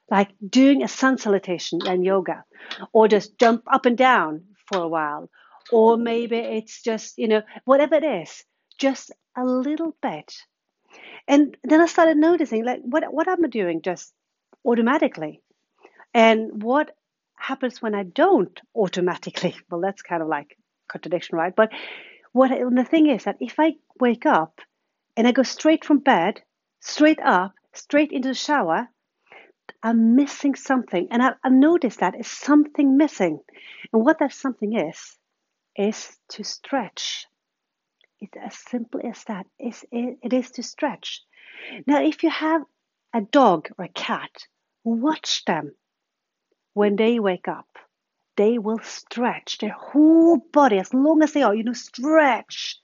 like 0.09 0.29
doing 0.47 0.83
a 0.83 0.87
sun 0.87 1.17
salutation 1.17 1.79
and 1.85 2.03
yoga, 2.05 2.43
or 2.93 3.07
just 3.07 3.37
jump 3.37 3.63
up 3.71 3.85
and 3.85 3.97
down 3.97 4.43
for 4.67 4.79
a 4.79 4.87
while, 4.87 5.29
or 5.71 5.97
maybe 5.97 6.37
it's 6.37 6.81
just, 6.81 7.17
you 7.17 7.27
know, 7.27 7.41
whatever 7.65 7.95
it 7.95 8.03
is, 8.03 8.43
just 8.77 9.11
a 9.35 9.45
little 9.45 9.95
bit. 10.01 10.33
And 11.27 11.57
then 11.63 11.81
I 11.81 11.85
started 11.87 12.17
noticing, 12.17 12.63
like, 12.65 12.81
what 12.83 13.03
what 13.11 13.27
am 13.27 13.43
I 13.45 13.47
doing? 13.49 13.81
Just 13.81 14.13
automatically. 14.65 15.41
And 16.13 16.63
what 16.63 16.95
happens 17.35 17.81
when 17.81 17.95
I 17.95 18.03
don't 18.03 18.59
automatically? 18.75 19.55
Well, 19.69 19.81
that's 19.81 20.01
kind 20.01 20.21
of 20.21 20.27
like 20.27 20.57
contradiction, 20.89 21.37
right? 21.37 21.55
But 21.55 21.71
what 22.31 22.49
the 22.49 22.83
thing 22.83 23.07
is 23.07 23.23
that 23.25 23.37
if 23.39 23.59
I 23.59 23.75
wake 23.99 24.25
up 24.25 24.61
and 25.15 25.27
I 25.27 25.31
go 25.31 25.43
straight 25.43 25.85
from 25.85 25.99
bed, 25.99 26.41
straight 26.79 27.19
up, 27.19 27.53
straight 27.73 28.11
into 28.11 28.29
the 28.29 28.35
shower, 28.35 28.89
I'm 29.83 30.15
missing 30.15 30.55
something. 30.55 31.07
And 31.11 31.21
I, 31.21 31.33
I 31.43 31.49
noticed 31.49 31.99
that 31.99 32.19
is 32.19 32.27
something 32.27 32.97
missing. 32.97 33.39
And 33.93 34.03
what 34.03 34.19
that 34.19 34.33
something 34.33 34.77
is, 34.77 35.17
is 35.75 36.17
to 36.29 36.43
stretch. 36.43 37.27
It's 38.19 38.37
as 38.37 38.57
simple 38.57 39.01
as 39.03 39.23
that. 39.25 39.45
It's, 39.59 39.85
it, 39.91 40.17
it 40.23 40.33
is 40.33 40.51
to 40.51 40.63
stretch. 40.63 41.21
Now, 41.85 42.01
if 42.01 42.23
you 42.23 42.29
have 42.29 42.63
a 43.13 43.21
dog 43.21 43.69
or 43.77 43.85
a 43.85 43.89
cat, 43.89 44.31
watch 44.83 45.45
them 45.45 45.73
when 46.73 46.95
they 46.95 47.19
wake 47.19 47.47
up. 47.47 47.67
They 48.35 48.59
will 48.59 48.79
stretch 48.79 49.57
their 49.57 49.71
whole 49.71 50.37
body 50.37 50.77
as 50.77 50.93
long 50.93 51.23
as 51.23 51.33
they 51.33 51.41
are, 51.43 51.55
you 51.55 51.63
know, 51.63 51.73
stretch. 51.73 52.77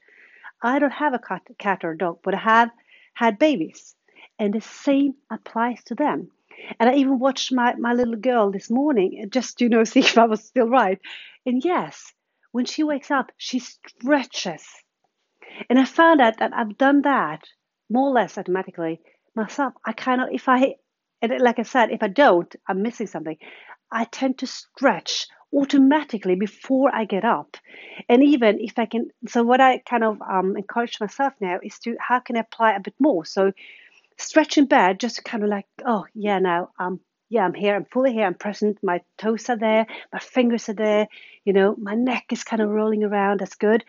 I 0.61 0.79
don't 0.79 0.91
have 0.91 1.13
a 1.13 1.19
cat, 1.19 1.43
cat 1.59 1.83
or 1.83 1.91
a 1.91 1.97
dog, 1.97 2.19
but 2.23 2.33
I 2.33 2.39
have 2.39 2.71
had 3.13 3.37
babies, 3.37 3.95
and 4.39 4.53
the 4.53 4.61
same 4.61 5.13
applies 5.29 5.83
to 5.85 5.95
them. 5.95 6.31
And 6.79 6.89
I 6.89 6.95
even 6.95 7.19
watched 7.19 7.51
my, 7.51 7.75
my 7.75 7.93
little 7.93 8.15
girl 8.15 8.51
this 8.51 8.69
morning 8.69 9.27
just 9.29 9.57
to 9.57 9.65
you 9.65 9.69
know 9.69 9.83
see 9.83 9.99
if 10.01 10.17
I 10.17 10.25
was 10.25 10.43
still 10.43 10.67
right. 10.67 10.99
And 11.45 11.63
yes, 11.63 12.13
when 12.51 12.65
she 12.65 12.83
wakes 12.83 13.11
up, 13.11 13.31
she 13.37 13.59
stretches. 13.59 14.63
And 15.69 15.79
I 15.79 15.85
found 15.85 16.21
out 16.21 16.37
that 16.37 16.53
I've 16.53 16.77
done 16.77 17.01
that 17.03 17.43
more 17.89 18.09
or 18.09 18.13
less 18.13 18.37
automatically 18.37 19.01
myself. 19.35 19.73
I 19.85 19.93
kind 19.93 20.21
of, 20.21 20.29
if 20.31 20.47
I, 20.47 20.75
and 21.21 21.39
like 21.39 21.59
I 21.59 21.63
said, 21.63 21.91
if 21.91 22.03
I 22.03 22.07
don't, 22.07 22.53
I'm 22.67 22.81
missing 22.81 23.07
something. 23.07 23.37
I 23.91 24.05
tend 24.05 24.39
to 24.39 24.47
stretch 24.47 25.27
automatically 25.53 26.35
before 26.35 26.93
I 26.93 27.05
get 27.05 27.23
up. 27.23 27.57
And 28.09 28.23
even 28.23 28.59
if 28.59 28.79
I 28.79 28.85
can, 28.85 29.09
so 29.27 29.43
what 29.43 29.61
I 29.61 29.79
kind 29.79 30.03
of 30.03 30.21
um, 30.21 30.57
encourage 30.57 30.99
myself 30.99 31.33
now 31.39 31.59
is 31.61 31.77
to 31.79 31.95
how 31.99 32.19
can 32.19 32.37
I 32.37 32.41
apply 32.41 32.73
a 32.73 32.79
bit 32.79 32.95
more? 32.99 33.25
So 33.25 33.51
stretch 34.17 34.57
in 34.57 34.65
bed, 34.65 34.99
just 34.99 35.23
kind 35.23 35.43
of 35.43 35.49
like, 35.49 35.65
oh 35.85 36.05
yeah, 36.13 36.39
now 36.39 36.69
um 36.79 36.99
yeah, 37.29 37.45
I'm 37.45 37.53
here, 37.53 37.75
I'm 37.75 37.85
fully 37.85 38.13
here, 38.13 38.27
I'm 38.27 38.35
present, 38.35 38.77
my 38.83 39.01
toes 39.17 39.49
are 39.49 39.57
there, 39.57 39.87
my 40.11 40.19
fingers 40.19 40.69
are 40.69 40.75
there, 40.75 41.07
you 41.45 41.53
know, 41.53 41.75
my 41.79 41.95
neck 41.95 42.25
is 42.31 42.43
kind 42.43 42.61
of 42.61 42.69
rolling 42.69 43.03
around, 43.03 43.39
that's 43.39 43.55
good. 43.55 43.83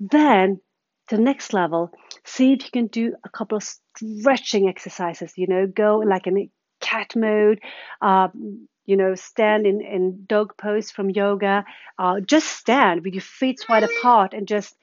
Then 0.00 0.60
to 1.08 1.16
the 1.16 1.22
next 1.22 1.52
level, 1.52 1.92
see 2.24 2.52
if 2.52 2.64
you 2.64 2.70
can 2.72 2.86
do 2.88 3.14
a 3.24 3.28
couple 3.28 3.58
of 3.58 3.68
stretching 3.96 4.68
exercises, 4.68 5.34
you 5.36 5.46
know, 5.46 5.66
go 5.66 5.98
like 5.98 6.26
in 6.26 6.50
cat 6.80 7.14
mode, 7.14 7.60
um, 8.00 8.66
you 8.86 8.96
know, 8.96 9.14
stand 9.14 9.66
in, 9.66 9.80
in 9.80 10.24
dog 10.26 10.56
pose 10.56 10.90
from 10.90 11.10
yoga, 11.10 11.64
uh, 11.98 12.18
just 12.20 12.48
stand 12.48 13.04
with 13.04 13.14
your 13.14 13.20
feet 13.20 13.60
wide 13.68 13.84
apart 13.84 14.34
and 14.34 14.48
just 14.48 14.74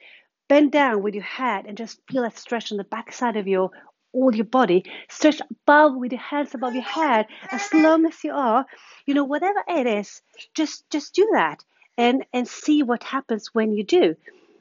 bend 0.48 0.72
down 0.72 1.02
with 1.02 1.14
your 1.14 1.24
head 1.24 1.66
and 1.66 1.76
just 1.76 2.00
feel 2.10 2.22
that 2.22 2.38
stretch 2.38 2.72
on 2.72 2.78
the 2.78 2.84
backside 2.84 3.36
of 3.36 3.46
your 3.46 3.70
all 4.12 4.34
your 4.34 4.44
body. 4.46 4.84
Stretch 5.08 5.40
above 5.50 5.96
with 5.96 6.12
your 6.12 6.20
hands 6.20 6.54
above 6.54 6.74
your 6.74 6.82
head 6.82 7.26
as 7.50 7.72
long 7.72 8.06
as 8.06 8.22
you 8.24 8.32
are. 8.32 8.66
You 9.06 9.14
know, 9.14 9.24
whatever 9.24 9.62
it 9.68 9.86
is, 9.86 10.22
just 10.54 10.88
just 10.90 11.14
do 11.14 11.28
that 11.32 11.64
and 11.96 12.24
and 12.32 12.48
see 12.48 12.82
what 12.82 13.02
happens 13.02 13.50
when 13.52 13.72
you 13.72 13.84
do. 13.84 14.16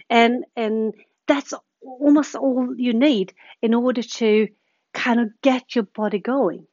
And 0.10 0.46
and 0.56 0.94
that's 1.28 1.54
almost 1.82 2.36
all 2.36 2.76
you 2.78 2.94
need 2.94 3.34
in 3.62 3.74
order 3.74 4.02
to 4.02 4.48
kind 4.94 5.20
of 5.20 5.30
get 5.42 5.76
your 5.76 5.84
body 5.86 6.20
going. 6.20 6.68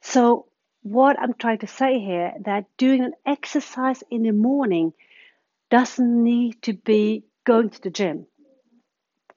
So 0.00 0.46
what 0.82 1.18
I'm 1.18 1.34
trying 1.34 1.58
to 1.58 1.66
say 1.66 1.98
here 1.98 2.34
that 2.44 2.66
doing 2.76 3.02
an 3.04 3.14
exercise 3.26 4.02
in 4.10 4.22
the 4.22 4.32
morning 4.32 4.92
doesn't 5.70 6.22
need 6.22 6.62
to 6.62 6.74
be 6.74 7.24
going 7.44 7.70
to 7.70 7.82
the 7.82 7.90
gym. 7.90 8.26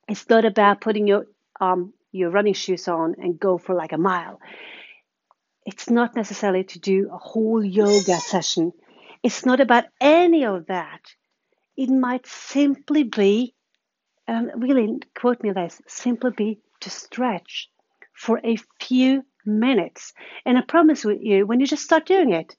It's 0.07 0.29
not 0.29 0.45
about 0.45 0.81
putting 0.81 1.07
your 1.07 1.25
um, 1.59 1.93
your 2.17 2.29
running 2.29 2.53
shoes 2.53 2.87
on 2.87 3.15
and 3.17 3.39
go 3.39 3.57
for 3.57 3.75
like 3.75 3.93
a 3.93 3.97
mile. 3.97 4.39
It's 5.65 5.89
not 5.89 6.15
necessarily 6.15 6.63
to 6.65 6.79
do 6.79 7.09
a 7.11 7.17
whole 7.17 7.63
yoga 7.63 8.19
session. 8.33 8.73
It's 9.23 9.45
not 9.45 9.59
about 9.59 9.85
any 9.99 10.45
of 10.45 10.67
that. 10.67 11.01
It 11.75 11.89
might 11.89 12.25
simply 12.25 13.03
be, 13.03 13.53
um, 14.27 14.49
really 14.55 14.99
quote 15.15 15.43
me 15.43 15.51
this, 15.51 15.81
simply 15.87 16.31
be 16.31 16.59
to 16.81 16.89
stretch 16.89 17.69
for 18.13 18.39
a 18.43 18.57
few 18.79 19.23
minutes. 19.45 20.13
And 20.45 20.57
I 20.57 20.61
promise 20.61 21.05
with 21.05 21.19
you, 21.21 21.45
when 21.45 21.59
you 21.59 21.67
just 21.67 21.83
start 21.83 22.05
doing 22.05 22.33
it, 22.33 22.55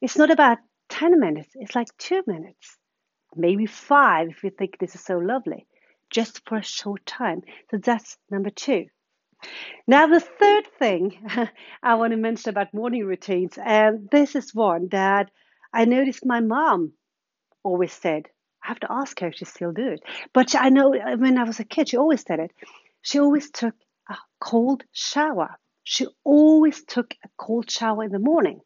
it's 0.00 0.16
not 0.16 0.30
about 0.30 0.58
10 0.88 1.18
minutes, 1.18 1.50
it's 1.54 1.74
like 1.74 1.88
two 1.98 2.22
minutes, 2.26 2.76
maybe 3.34 3.66
five 3.66 4.28
if 4.28 4.44
you 4.44 4.50
think 4.50 4.78
this 4.78 4.94
is 4.94 5.04
so 5.04 5.18
lovely, 5.18 5.66
just 6.10 6.42
for 6.48 6.58
a 6.58 6.62
short 6.62 7.04
time. 7.06 7.42
So 7.70 7.78
that's 7.78 8.16
number 8.30 8.50
two. 8.50 8.86
Now, 9.86 10.06
the 10.06 10.20
third 10.20 10.66
thing 10.78 11.18
I 11.82 11.94
want 11.94 12.12
to 12.12 12.16
mention 12.16 12.50
about 12.50 12.74
morning 12.74 13.04
routines, 13.04 13.58
and 13.62 14.08
this 14.10 14.34
is 14.34 14.54
one 14.54 14.88
that 14.90 15.30
I 15.72 15.84
noticed 15.84 16.24
my 16.24 16.40
mom 16.40 16.92
always 17.62 17.92
said. 17.92 18.28
I 18.64 18.68
have 18.68 18.80
to 18.80 18.90
ask 18.90 19.20
her 19.20 19.28
if 19.28 19.36
she 19.36 19.44
still 19.44 19.72
do 19.72 19.88
it. 19.88 20.00
But 20.32 20.54
I 20.56 20.70
know 20.70 20.90
when 20.90 21.38
I 21.38 21.44
was 21.44 21.60
a 21.60 21.64
kid, 21.64 21.88
she 21.88 21.96
always 21.96 22.24
did 22.24 22.40
it. 22.40 22.50
She 23.02 23.20
always 23.20 23.50
took 23.50 23.74
a 24.08 24.16
cold 24.40 24.82
shower. 24.92 25.56
She 25.84 26.06
always 26.24 26.84
took 26.84 27.14
a 27.24 27.28
cold 27.36 27.70
shower 27.70 28.04
in 28.04 28.10
the 28.10 28.18
morning. 28.18 28.60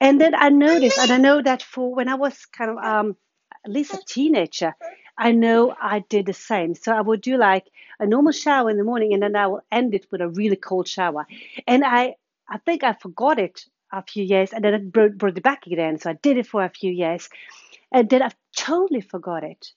And 0.00 0.20
then 0.20 0.34
I 0.34 0.48
noticed, 0.48 0.98
and 0.98 1.12
I 1.12 1.18
know 1.18 1.42
that 1.42 1.62
for 1.62 1.94
when 1.94 2.08
I 2.08 2.14
was 2.14 2.46
kind 2.46 2.70
of 2.70 2.78
um, 2.78 3.16
at 3.64 3.70
least 3.70 3.92
a 3.92 4.02
teenager, 4.08 4.74
I 5.18 5.32
know 5.32 5.74
I 5.80 6.04
did 6.08 6.26
the 6.26 6.32
same. 6.32 6.74
So 6.76 6.92
I 6.92 7.00
would 7.00 7.20
do 7.20 7.36
like 7.36 7.66
a 7.98 8.06
normal 8.06 8.32
shower 8.32 8.70
in 8.70 8.78
the 8.78 8.84
morning, 8.84 9.12
and 9.12 9.22
then 9.22 9.34
I 9.34 9.48
will 9.48 9.62
end 9.70 9.94
it 9.94 10.06
with 10.10 10.20
a 10.20 10.28
really 10.28 10.56
cold 10.56 10.86
shower. 10.86 11.26
And 11.66 11.84
I, 11.84 12.14
I 12.48 12.58
think 12.58 12.84
I 12.84 12.92
forgot 12.92 13.38
it 13.38 13.64
a 13.92 14.02
few 14.02 14.22
years, 14.22 14.52
and 14.52 14.64
then 14.64 14.74
I 14.74 14.78
brought, 14.78 15.18
brought 15.18 15.36
it 15.36 15.42
back 15.42 15.66
again. 15.66 15.98
So 15.98 16.10
I 16.10 16.12
did 16.14 16.38
it 16.38 16.46
for 16.46 16.64
a 16.64 16.70
few 16.70 16.92
years, 16.92 17.28
and 17.92 18.08
then 18.08 18.22
I 18.22 18.30
totally 18.56 19.00
forgot 19.00 19.42
it 19.42 19.72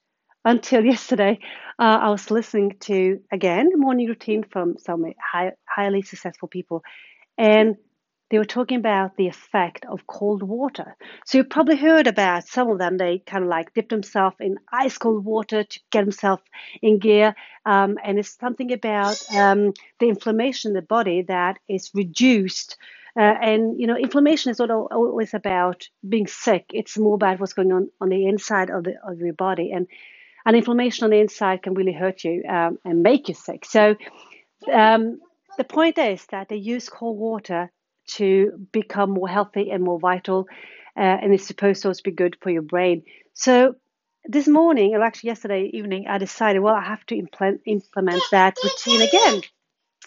until 0.45 0.85
yesterday. 0.93 1.39
Uh, 1.79 1.99
I 2.01 2.09
was 2.09 2.29
listening 2.29 2.75
to 2.81 3.19
again 3.31 3.71
morning 3.75 4.07
routine 4.07 4.43
from 4.43 4.77
some 4.77 5.11
high, 5.19 5.53
highly 5.65 6.03
successful 6.03 6.47
people, 6.49 6.83
and 7.37 7.77
they 8.31 8.37
were 8.37 8.45
talking 8.45 8.77
about 8.77 9.17
the 9.17 9.27
effect 9.27 9.85
of 9.85 10.07
cold 10.07 10.41
water. 10.41 10.95
So 11.25 11.37
you 11.37 11.43
probably 11.43 11.75
heard 11.75 12.07
about 12.07 12.47
some 12.47 12.69
of 12.69 12.79
them. 12.79 12.97
They 12.97 13.19
kind 13.19 13.43
of 13.43 13.49
like 13.49 13.73
dipped 13.73 13.89
themselves 13.89 14.37
in 14.39 14.57
ice 14.71 14.97
cold 14.97 15.25
water 15.25 15.65
to 15.65 15.79
get 15.91 16.05
themselves 16.05 16.41
in 16.81 16.99
gear. 16.99 17.35
Um, 17.65 17.97
and 18.03 18.17
it's 18.17 18.37
something 18.39 18.71
about 18.71 19.21
um, 19.35 19.73
the 19.99 20.07
inflammation 20.07 20.69
in 20.71 20.75
the 20.75 20.81
body 20.81 21.23
that 21.23 21.59
is 21.67 21.91
reduced. 21.93 22.77
Uh, 23.17 23.19
and 23.19 23.77
you 23.77 23.85
know, 23.85 23.97
inflammation 23.97 24.49
is 24.49 24.59
not 24.59 24.71
always 24.71 25.33
about 25.33 25.89
being 26.07 26.27
sick. 26.27 26.67
It's 26.73 26.97
more 26.97 27.15
about 27.15 27.41
what's 27.41 27.51
going 27.51 27.73
on 27.73 27.89
on 27.99 28.07
the 28.07 28.27
inside 28.27 28.69
of 28.69 28.85
the 28.85 28.93
of 29.05 29.19
your 29.19 29.33
body, 29.33 29.73
and 29.73 29.85
and 30.45 30.55
inflammation 30.55 31.03
on 31.03 31.09
the 31.09 31.19
inside 31.19 31.63
can 31.63 31.73
really 31.73 31.91
hurt 31.91 32.23
you 32.23 32.43
um, 32.47 32.79
and 32.85 33.03
make 33.03 33.27
you 33.27 33.33
sick. 33.35 33.65
So 33.65 33.97
um, 34.71 35.19
the 35.57 35.65
point 35.65 35.97
is 35.97 36.25
that 36.27 36.47
they 36.47 36.55
use 36.55 36.87
cold 36.87 37.17
water 37.17 37.69
to 38.07 38.67
become 38.71 39.11
more 39.11 39.27
healthy 39.27 39.71
and 39.71 39.83
more 39.83 39.99
vital. 39.99 40.47
Uh, 40.95 40.99
and 40.99 41.33
it's 41.33 41.47
supposed 41.47 41.81
to 41.81 41.87
also 41.89 42.01
be 42.03 42.11
good 42.11 42.37
for 42.41 42.49
your 42.49 42.61
brain. 42.61 43.03
So 43.33 43.75
this 44.25 44.47
morning, 44.47 44.93
or 44.93 45.01
actually 45.01 45.29
yesterday 45.29 45.69
evening, 45.73 46.05
I 46.07 46.17
decided, 46.17 46.59
well, 46.59 46.75
I 46.75 46.83
have 46.83 47.05
to 47.07 47.15
implement, 47.15 47.61
implement 47.65 48.21
that 48.31 48.57
routine 48.63 49.01
again. 49.01 49.41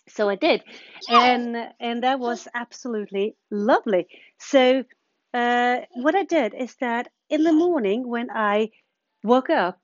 So 0.09 0.29
I 0.29 0.35
did, 0.35 0.63
and 1.09 1.57
and 1.81 2.03
that 2.03 2.19
was 2.21 2.47
absolutely 2.53 3.37
lovely. 3.51 4.07
So 4.39 4.85
uh, 5.33 5.79
what 5.95 6.15
I 6.15 6.25
did 6.25 6.53
is 6.55 6.75
that 6.81 7.09
in 7.31 7.43
the 7.43 7.53
morning 7.53 8.07
when 8.07 8.31
I 8.31 8.71
woke 9.23 9.49
up 9.49 9.79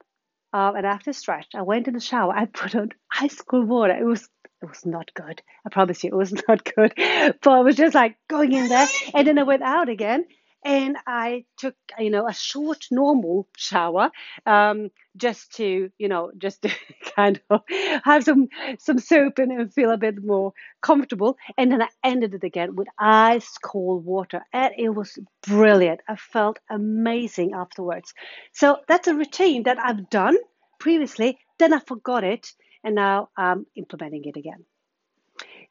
uh, 0.53 0.73
and 0.77 0.85
after 0.85 1.13
stretch, 1.13 1.49
I 1.55 1.63
went 1.63 1.89
in 1.89 1.95
the 1.95 2.01
shower. 2.01 2.35
I 2.37 2.45
put 2.47 2.75
on 2.75 2.91
ice 3.21 3.41
cold 3.41 3.69
water. 3.69 3.97
It 3.97 4.05
was 4.05 4.29
it 4.63 4.69
was 4.69 4.85
not 4.85 5.13
good. 5.15 5.43
I 5.67 5.71
promise 5.71 6.05
you, 6.05 6.11
it 6.11 6.17
was 6.17 6.33
not 6.49 6.65
good. 6.65 6.93
But 6.97 7.51
I 7.51 7.61
was 7.61 7.77
just 7.77 7.95
like 7.95 8.17
going 8.29 8.53
in 8.53 8.69
there, 8.69 8.89
and 9.15 9.27
then 9.27 9.39
I 9.39 9.43
went 9.43 9.63
out 9.63 9.89
again, 9.89 10.27
and 10.65 10.97
I 11.07 11.45
took 11.57 11.75
you 11.99 12.11
know 12.11 12.29
a 12.29 12.35
short 12.35 12.87
normal 12.91 13.49
shower, 13.57 14.11
um, 14.47 14.91
just 15.17 15.57
to 15.57 15.91
you 15.99 16.09
know 16.09 16.31
just 16.37 16.63
to 16.63 16.71
kind 17.17 17.41
of 17.51 17.63
have 18.05 18.25
some 18.25 18.49
some 18.79 18.99
soap 18.99 19.39
in 19.39 19.51
and 19.51 19.73
feel 19.73 19.91
a 19.91 19.97
bit 19.97 20.23
more 20.23 20.53
comfortable, 20.83 21.37
and 21.57 21.73
then 21.73 21.83
I 21.83 21.89
ended 22.05 22.35
it 22.35 22.45
again 22.45 22.77
with 22.77 22.89
ice 22.99 23.57
cold 23.59 24.05
water, 24.05 24.45
and 24.53 24.75
it 24.77 24.91
was 24.91 25.19
brilliant. 25.47 26.01
I 26.09 26.17
felt 26.17 26.59
amazing 26.69 27.55
afterwards. 27.55 28.13
So 28.53 28.79
that's 28.89 29.09
a 29.09 29.15
routine 29.15 29.63
that 29.65 29.79
I've 29.79 30.11
done 30.11 30.37
previously. 30.79 31.39
Then 31.59 31.73
I 31.73 31.79
forgot 31.81 32.25
it 32.25 32.53
and 32.85 32.95
now 32.95 33.29
I'm 33.37 33.67
implementing 33.77 34.25
it 34.25 34.37
again. 34.37 34.65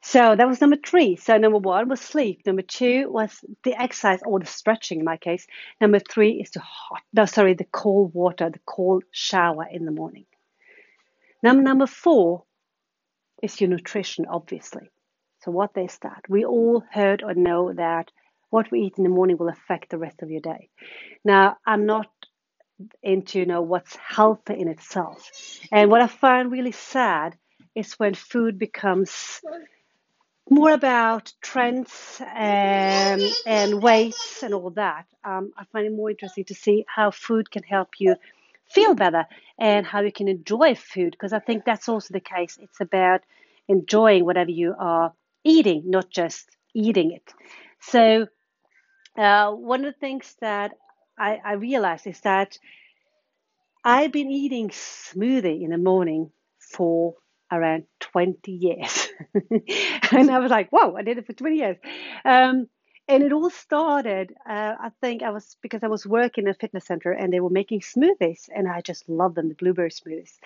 So 0.02 0.34
that 0.34 0.48
was 0.48 0.60
number 0.60 0.76
three. 0.76 1.16
So 1.16 1.36
number 1.36 1.58
one 1.58 1.88
was 1.88 2.00
sleep. 2.00 2.46
Number 2.46 2.62
two 2.62 3.10
was 3.10 3.44
the 3.64 3.80
exercise 3.80 4.20
or 4.24 4.40
the 4.40 4.46
stretching 4.46 5.00
in 5.00 5.04
my 5.04 5.18
case. 5.18 5.46
Number 5.80 5.98
three 5.98 6.40
is 6.40 6.50
the 6.50 6.60
hot, 6.60 7.02
no, 7.12 7.26
sorry, 7.26 7.54
the 7.54 7.66
cold 7.70 8.14
water, 8.14 8.48
the 8.48 8.60
cold 8.64 9.04
shower 9.10 9.66
in 9.70 9.84
the 9.84 9.90
morning. 9.90 10.24
Now, 11.42 11.52
number 11.52 11.86
four 11.86 12.44
is 13.42 13.60
your 13.60 13.70
nutrition, 13.70 14.26
obviously. 14.26 14.90
So 15.40 15.50
what 15.50 15.70
is 15.76 15.98
that? 16.02 16.24
We 16.28 16.44
all 16.44 16.82
heard 16.90 17.22
or 17.22 17.34
know 17.34 17.72
that 17.74 18.10
what 18.50 18.70
we 18.70 18.80
eat 18.80 18.98
in 18.98 19.04
the 19.04 19.10
morning 19.10 19.36
will 19.38 19.48
affect 19.48 19.90
the 19.90 19.98
rest 19.98 20.22
of 20.22 20.30
your 20.30 20.40
day. 20.40 20.68
Now, 21.24 21.56
I'm 21.66 21.86
not 21.86 22.10
into 23.02 23.38
you 23.40 23.46
know 23.46 23.62
what's 23.62 23.96
healthy 23.96 24.58
in 24.58 24.68
itself. 24.68 25.30
And 25.72 25.90
what 25.90 26.02
I 26.02 26.06
find 26.06 26.50
really 26.50 26.72
sad 26.72 27.36
is 27.74 27.94
when 27.94 28.14
food 28.14 28.58
becomes 28.58 29.40
more 30.50 30.72
about 30.72 31.32
trends 31.40 32.20
and, 32.34 33.22
and 33.46 33.80
weights 33.80 34.42
and 34.42 34.52
all 34.52 34.70
that. 34.70 35.06
Um, 35.24 35.52
I 35.56 35.64
find 35.72 35.86
it 35.86 35.92
more 35.92 36.10
interesting 36.10 36.44
to 36.46 36.54
see 36.54 36.84
how 36.88 37.12
food 37.12 37.50
can 37.50 37.62
help 37.62 37.88
you 37.98 38.16
feel 38.68 38.94
better 38.94 39.26
and 39.58 39.86
how 39.86 40.00
you 40.00 40.12
can 40.12 40.28
enjoy 40.28 40.74
food 40.74 41.12
because 41.12 41.32
I 41.32 41.38
think 41.38 41.64
that's 41.64 41.88
also 41.88 42.12
the 42.12 42.20
case. 42.20 42.58
It's 42.60 42.80
about 42.80 43.22
enjoying 43.68 44.24
whatever 44.24 44.50
you 44.50 44.74
are 44.78 45.12
eating, 45.44 45.84
not 45.86 46.10
just 46.10 46.50
eating 46.74 47.12
it. 47.12 47.32
So, 47.80 48.26
uh, 49.16 49.52
one 49.52 49.84
of 49.84 49.94
the 49.94 50.00
things 50.00 50.36
that 50.40 50.72
I, 51.20 51.40
I 51.44 51.52
realized 51.52 52.06
is 52.06 52.20
that 52.20 52.58
I've 53.84 54.12
been 54.12 54.30
eating 54.30 54.70
smoothie 54.70 55.62
in 55.62 55.70
the 55.70 55.78
morning 55.78 56.30
for 56.58 57.14
around 57.52 57.84
20 58.00 58.50
years. 58.50 59.08
and 60.12 60.30
I 60.30 60.38
was 60.38 60.50
like, 60.50 60.70
whoa, 60.70 60.96
I 60.96 61.02
did 61.02 61.18
it 61.18 61.26
for 61.26 61.32
20 61.32 61.56
years. 61.56 61.76
Um, 62.24 62.68
and 63.08 63.24
it 63.24 63.32
all 63.32 63.50
started, 63.50 64.34
uh, 64.48 64.74
I 64.78 64.90
think 65.00 65.22
I 65.22 65.30
was 65.30 65.56
because 65.62 65.82
I 65.82 65.88
was 65.88 66.06
working 66.06 66.44
in 66.44 66.50
a 66.50 66.54
fitness 66.54 66.86
center 66.86 67.10
and 67.10 67.32
they 67.32 67.40
were 67.40 67.50
making 67.50 67.80
smoothies 67.80 68.48
and 68.54 68.68
I 68.68 68.82
just 68.82 69.08
love 69.08 69.34
them, 69.34 69.48
the 69.48 69.56
blueberry 69.56 69.90
smoothies. 69.90 70.38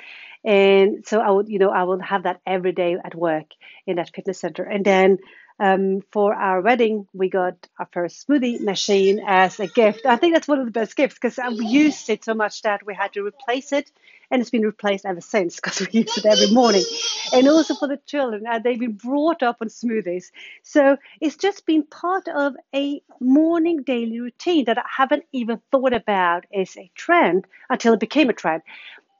And 0.45 1.07
so 1.07 1.21
I 1.21 1.31
would, 1.31 1.49
you 1.49 1.59
know, 1.59 1.71
I 1.71 1.83
would 1.83 2.01
have 2.01 2.23
that 2.23 2.41
every 2.47 2.73
day 2.73 2.97
at 3.05 3.15
work 3.15 3.49
in 3.87 3.97
that 3.97 4.15
fitness 4.15 4.41
center. 4.41 4.65
And 4.65 4.83
then 4.83 5.19
um, 5.61 6.03
for 6.11 6.35
our 6.35 6.61
wedding, 6.61 7.07
we 7.13 7.29
got 7.31 7.55
our 7.79 7.89
first 7.93 8.27
smoothie 8.27 8.61
machine 8.61 9.21
as 9.27 9.61
a 9.61 9.67
gift. 9.69 10.05
I 10.05 10.17
think 10.17 10.35
that's 10.35 10.49
one 10.49 10.59
of 10.59 10.67
the 10.67 10.73
best 10.73 10.97
gifts 10.97 11.15
because 11.15 11.39
we 11.59 11.67
used 11.67 12.11
it 12.11 12.25
so 12.25 12.35
much 12.35 12.63
that 12.63 12.85
we 12.85 12.95
had 12.95 13.13
to 13.15 13.25
replace 13.25 13.73
it, 13.73 13.91
and 14.31 14.41
it's 14.41 14.51
been 14.51 14.63
replaced 14.63 15.07
ever 15.07 15.21
since 15.21 15.57
because 15.57 15.81
we 15.81 16.01
use 16.01 16.19
it 16.19 16.27
every 16.27 16.51
morning. 16.51 16.85
And 17.33 17.49
also 17.49 17.75
for 17.75 17.89
the 17.89 17.99
children, 18.07 18.47
uh, 18.47 18.59
they've 18.59 18.79
been 18.79 18.95
brought 18.95 19.43
up 19.43 19.59
on 19.61 19.69
smoothies. 19.69 20.27
So 20.63 20.97
it's 21.21 21.37
just 21.37 21.67
been 21.67 21.85
part 21.85 22.27
of 22.29 22.55
a 22.75 23.03
morning 23.21 23.83
daily 23.83 24.21
routine 24.21 24.65
that 24.67 24.79
I 24.79 24.85
haven't 24.97 25.25
even 25.33 25.61
thought 25.71 25.93
about 25.93 26.47
as 26.55 26.77
a 26.77 26.91
trend 26.95 27.47
until 27.71 27.95
it 27.95 28.01
became 28.01 28.29
a 28.29 28.35
trend. 28.35 28.63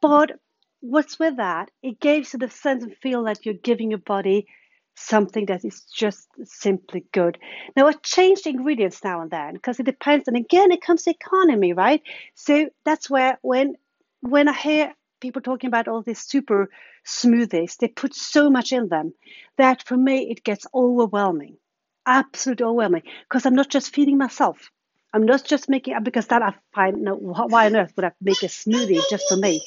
But 0.03 0.33
what's 0.81 1.19
with 1.19 1.37
that? 1.37 1.71
It 1.83 2.01
gives 2.01 2.33
you 2.33 2.41
the 2.41 2.51
sense 2.51 2.83
and 2.83 2.97
feel 2.97 3.25
that 3.25 3.47
you're 3.47 3.55
giving 3.55 3.91
your 3.91 3.99
body 3.99 4.49
something 4.95 5.47
that 5.47 5.65
is 5.65 5.83
just 5.83 6.29
simply 6.45 7.05
good. 7.13 7.39
Now, 7.77 7.87
I 7.87 7.93
change 7.93 8.43
the 8.43 8.51
ingredients 8.51 9.03
now 9.03 9.21
and 9.21 9.31
then 9.31 9.55
because 9.55 9.81
it 9.81 9.87
depends, 9.87 10.29
and 10.29 10.37
again, 10.37 10.71
it 10.73 10.83
comes 10.83 11.03
to 11.03 11.11
economy, 11.11 11.73
right? 11.73 12.03
So 12.35 12.71
that's 12.85 13.11
where 13.11 13.39
when 13.43 13.77
when 14.21 14.49
I 14.49 14.53
hear 14.53 14.95
people 15.21 15.43
talking 15.43 15.69
about 15.69 15.89
all 15.89 16.03
these 16.03 16.21
super 16.21 16.71
smoothies, 17.07 17.77
they 17.77 17.89
put 17.89 18.15
so 18.15 18.51
much 18.51 18.73
in 18.73 18.89
them 18.89 19.13
that 19.59 19.87
for 19.87 19.97
me 19.97 20.31
it 20.31 20.45
gets 20.45 20.67
overwhelming, 20.75 21.57
absolutely 22.07 22.65
overwhelming, 22.65 23.03
because 23.29 23.47
I'm 23.47 23.55
not 23.55 23.69
just 23.69 23.95
feeding 23.95 24.19
myself. 24.19 24.71
I'm 25.13 25.27
not 25.27 25.45
just 25.45 25.69
making 25.69 25.95
because 26.03 26.27
that 26.29 26.43
I 26.43 26.55
find 26.75 27.03
no 27.03 27.15
why 27.15 27.67
on 27.67 27.77
earth 27.77 27.93
would 27.97 28.05
I 28.05 28.13
make 28.21 28.43
a 28.43 28.47
smoothie 28.47 29.01
just 29.11 29.25
for 29.29 29.37
me? 29.37 29.63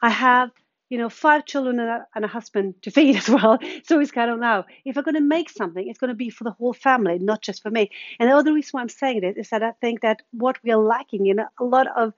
I 0.00 0.10
have 0.10 0.50
you 0.88 0.98
know, 0.98 1.08
five 1.08 1.44
children 1.44 1.80
and 1.80 1.88
a, 1.88 2.06
and 2.14 2.24
a, 2.24 2.28
husband 2.28 2.74
to 2.82 2.90
feed 2.96 3.16
as 3.16 3.28
well. 3.28 3.58
So 3.84 3.98
it's 4.00 4.10
kind 4.10 4.30
of 4.30 4.38
now, 4.38 4.64
if 4.84 4.96
I'm 4.96 5.04
going 5.04 5.14
to 5.14 5.20
make 5.20 5.50
something, 5.50 5.86
it's 5.86 5.98
going 5.98 6.08
to 6.08 6.14
be 6.14 6.30
for 6.30 6.44
the 6.44 6.52
whole 6.52 6.72
family, 6.72 7.18
not 7.18 7.42
just 7.42 7.62
for 7.62 7.70
me. 7.70 7.90
And 8.18 8.30
the 8.30 8.36
other 8.36 8.52
reason 8.52 8.70
why 8.72 8.82
I'm 8.82 8.88
saying 8.88 9.20
this 9.20 9.36
is 9.36 9.50
that 9.50 9.62
I 9.62 9.72
think 9.80 10.02
that 10.02 10.22
what 10.32 10.58
we 10.62 10.70
are 10.70 10.82
lacking 10.82 11.26
in 11.26 11.38
a 11.40 11.64
lot 11.64 11.86
of 11.96 12.12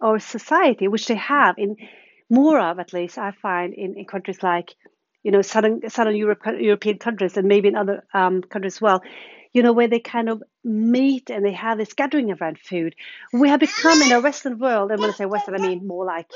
our 0.00 0.18
society, 0.18 0.88
which 0.88 1.06
they 1.06 1.14
have 1.14 1.56
in 1.58 1.76
more 2.28 2.60
of 2.60 2.78
at 2.78 2.92
least, 2.92 3.18
I 3.18 3.32
find 3.32 3.74
in, 3.74 3.98
in 3.98 4.04
countries 4.04 4.42
like, 4.42 4.74
you 5.22 5.32
know, 5.32 5.42
southern 5.42 5.88
southern 5.90 6.16
Europe, 6.16 6.40
European 6.46 6.98
countries 6.98 7.36
and 7.36 7.48
maybe 7.48 7.68
in 7.68 7.76
other 7.76 8.04
um, 8.14 8.42
countries 8.42 8.76
as 8.76 8.80
well, 8.80 9.02
you 9.52 9.62
know, 9.62 9.72
where 9.72 9.88
they 9.88 9.98
kind 9.98 10.28
of 10.28 10.42
meet 10.64 11.28
and 11.28 11.44
they 11.44 11.52
have 11.52 11.76
this 11.76 11.92
gathering 11.92 12.30
around 12.30 12.58
food. 12.58 12.94
We 13.32 13.48
have 13.48 13.60
become 13.60 14.00
in 14.00 14.12
a 14.12 14.20
Western 14.20 14.58
world, 14.58 14.90
and 14.92 15.00
when 15.00 15.10
I 15.10 15.12
say 15.12 15.26
Western, 15.26 15.56
I 15.56 15.58
mean 15.58 15.86
more 15.86 16.04
like 16.04 16.30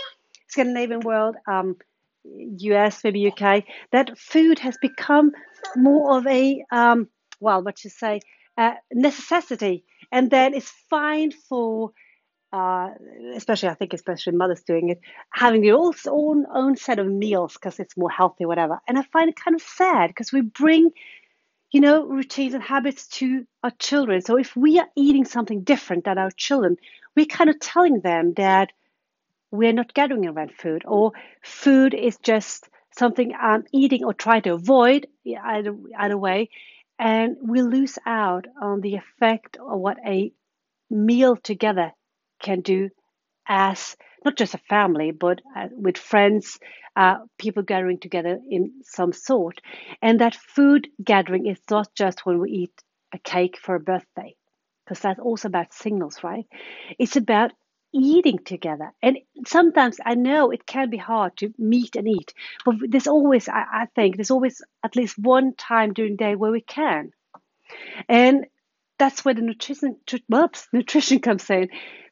Scandinavian 0.48 1.00
world, 1.00 1.36
um, 1.46 1.76
US, 2.24 3.04
maybe 3.04 3.30
UK, 3.30 3.64
that 3.92 4.18
food 4.18 4.58
has 4.60 4.76
become 4.80 5.32
more 5.76 6.18
of 6.18 6.26
a, 6.26 6.64
um, 6.70 7.08
well, 7.40 7.62
what 7.62 7.84
you 7.84 7.90
say, 7.90 8.20
uh, 8.56 8.74
necessity. 8.92 9.84
And 10.12 10.30
then 10.30 10.54
it's 10.54 10.72
fine 10.88 11.32
for, 11.32 11.90
uh, 12.52 12.90
especially 13.34 13.68
I 13.68 13.74
think, 13.74 13.92
especially 13.92 14.34
mothers 14.34 14.62
doing 14.62 14.90
it, 14.90 15.00
having 15.30 15.62
their 15.62 15.76
own 15.76 16.46
own 16.52 16.76
set 16.76 16.98
of 16.98 17.06
meals 17.06 17.54
because 17.54 17.80
it's 17.80 17.96
more 17.96 18.10
healthy, 18.10 18.44
whatever. 18.46 18.80
And 18.86 18.98
I 18.98 19.02
find 19.02 19.28
it 19.28 19.36
kind 19.36 19.54
of 19.54 19.62
sad 19.62 20.08
because 20.08 20.32
we 20.32 20.40
bring, 20.40 20.90
you 21.72 21.80
know, 21.80 22.06
routines 22.06 22.54
and 22.54 22.62
habits 22.62 23.08
to 23.08 23.46
our 23.62 23.72
children. 23.78 24.22
So 24.22 24.38
if 24.38 24.54
we 24.56 24.78
are 24.78 24.88
eating 24.96 25.24
something 25.24 25.62
different 25.62 26.04
than 26.04 26.18
our 26.18 26.30
children, 26.30 26.76
we're 27.16 27.26
kind 27.26 27.50
of 27.50 27.58
telling 27.60 28.00
them 28.00 28.34
that 28.34 28.72
we're 29.54 29.72
not 29.72 29.94
gathering 29.94 30.26
around 30.26 30.52
food, 30.52 30.82
or 30.84 31.12
food 31.42 31.94
is 31.94 32.18
just 32.18 32.68
something 32.90 33.32
I'm 33.40 33.64
eating 33.72 34.04
or 34.04 34.14
try 34.14 34.40
to 34.40 34.54
avoid 34.54 35.06
either, 35.26 35.74
either 35.98 36.18
way. 36.18 36.50
And 36.98 37.36
we 37.42 37.62
lose 37.62 37.98
out 38.06 38.46
on 38.60 38.80
the 38.80 38.96
effect 38.96 39.56
of 39.56 39.78
what 39.78 39.98
a 40.06 40.32
meal 40.90 41.36
together 41.36 41.92
can 42.40 42.60
do 42.60 42.90
as 43.48 43.96
not 44.24 44.36
just 44.36 44.54
a 44.54 44.58
family, 44.58 45.10
but 45.10 45.40
uh, 45.56 45.68
with 45.72 45.98
friends, 45.98 46.58
uh, 46.96 47.16
people 47.38 47.62
gathering 47.62 47.98
together 47.98 48.38
in 48.48 48.72
some 48.82 49.12
sort. 49.12 49.60
And 50.00 50.20
that 50.20 50.34
food 50.34 50.88
gathering 51.02 51.46
is 51.46 51.58
not 51.70 51.88
just 51.94 52.24
when 52.24 52.38
we 52.38 52.50
eat 52.50 52.72
a 53.12 53.18
cake 53.18 53.58
for 53.60 53.74
a 53.74 53.80
birthday, 53.80 54.34
because 54.84 55.00
that's 55.00 55.20
also 55.20 55.48
about 55.48 55.74
signals, 55.74 56.22
right? 56.24 56.46
It's 56.98 57.16
about 57.16 57.52
eating 57.94 58.38
together. 58.38 58.92
And 59.02 59.18
sometimes 59.46 59.98
I 60.04 60.14
know 60.14 60.50
it 60.50 60.66
can 60.66 60.90
be 60.90 60.96
hard 60.96 61.36
to 61.38 61.54
meet 61.58 61.96
and 61.96 62.08
eat, 62.08 62.34
but 62.64 62.76
there's 62.88 63.06
always, 63.06 63.48
I, 63.48 63.64
I 63.72 63.86
think, 63.94 64.16
there's 64.16 64.30
always 64.30 64.60
at 64.82 64.96
least 64.96 65.18
one 65.18 65.54
time 65.54 65.92
during 65.92 66.12
the 66.12 66.24
day 66.24 66.34
where 66.34 66.50
we 66.50 66.60
can. 66.60 67.12
And 68.08 68.46
that's 68.98 69.24
where 69.24 69.34
the 69.34 69.42
nutrition, 69.42 69.96
oops, 70.32 70.68
nutrition 70.72 71.20
comes 71.20 71.48
in. 71.50 71.68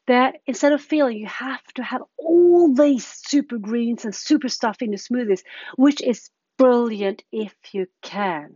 That 0.07 0.35
instead 0.45 0.73
of 0.73 0.81
feeling 0.81 1.17
you 1.17 1.27
have 1.27 1.63
to 1.75 1.83
have 1.83 2.01
all 2.17 2.73
these 2.73 3.05
super 3.05 3.57
greens 3.57 4.03
and 4.03 4.13
super 4.13 4.49
stuff 4.49 4.81
in 4.81 4.91
the 4.91 4.97
smoothies, 4.97 5.43
which 5.77 6.01
is 6.01 6.29
brilliant 6.57 7.23
if 7.31 7.53
you 7.71 7.87
can, 8.01 8.55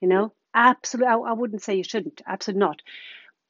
you 0.00 0.06
know, 0.06 0.32
absolutely. 0.54 1.08
I, 1.08 1.16
I 1.16 1.32
wouldn't 1.32 1.62
say 1.62 1.74
you 1.74 1.82
shouldn't, 1.82 2.22
absolutely 2.24 2.60
not. 2.60 2.80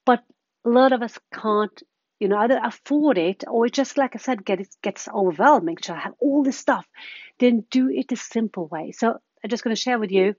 But 0.07 0.23
a 0.65 0.69
lot 0.69 0.91
of 0.91 1.03
us 1.03 1.19
can't 1.31 1.83
you 2.19 2.27
know, 2.27 2.37
either 2.37 2.59
afford 2.63 3.17
it 3.17 3.43
or 3.47 3.67
just 3.67 3.97
like 3.97 4.15
I 4.15 4.19
said, 4.19 4.45
get 4.45 4.61
it 4.61 4.75
gets 4.81 5.07
overwhelming 5.07 5.77
to 5.83 5.93
have 5.93 6.13
all 6.19 6.43
this 6.43 6.57
stuff. 6.57 6.85
Then 7.39 7.65
do 7.69 7.89
it 7.89 8.07
the 8.07 8.15
simple 8.15 8.67
way. 8.67 8.91
So 8.91 9.17
I'm 9.43 9.49
just 9.49 9.63
going 9.63 9.75
to 9.75 9.81
share 9.81 9.99
with 9.99 10.11
you 10.11 10.35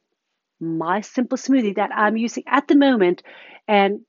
my 0.60 1.02
simple 1.02 1.36
smoothie 1.36 1.76
that 1.76 1.90
I'm 1.94 2.16
using 2.16 2.44
at 2.46 2.66
the 2.66 2.76
moment, 2.76 3.22
and 3.68 4.00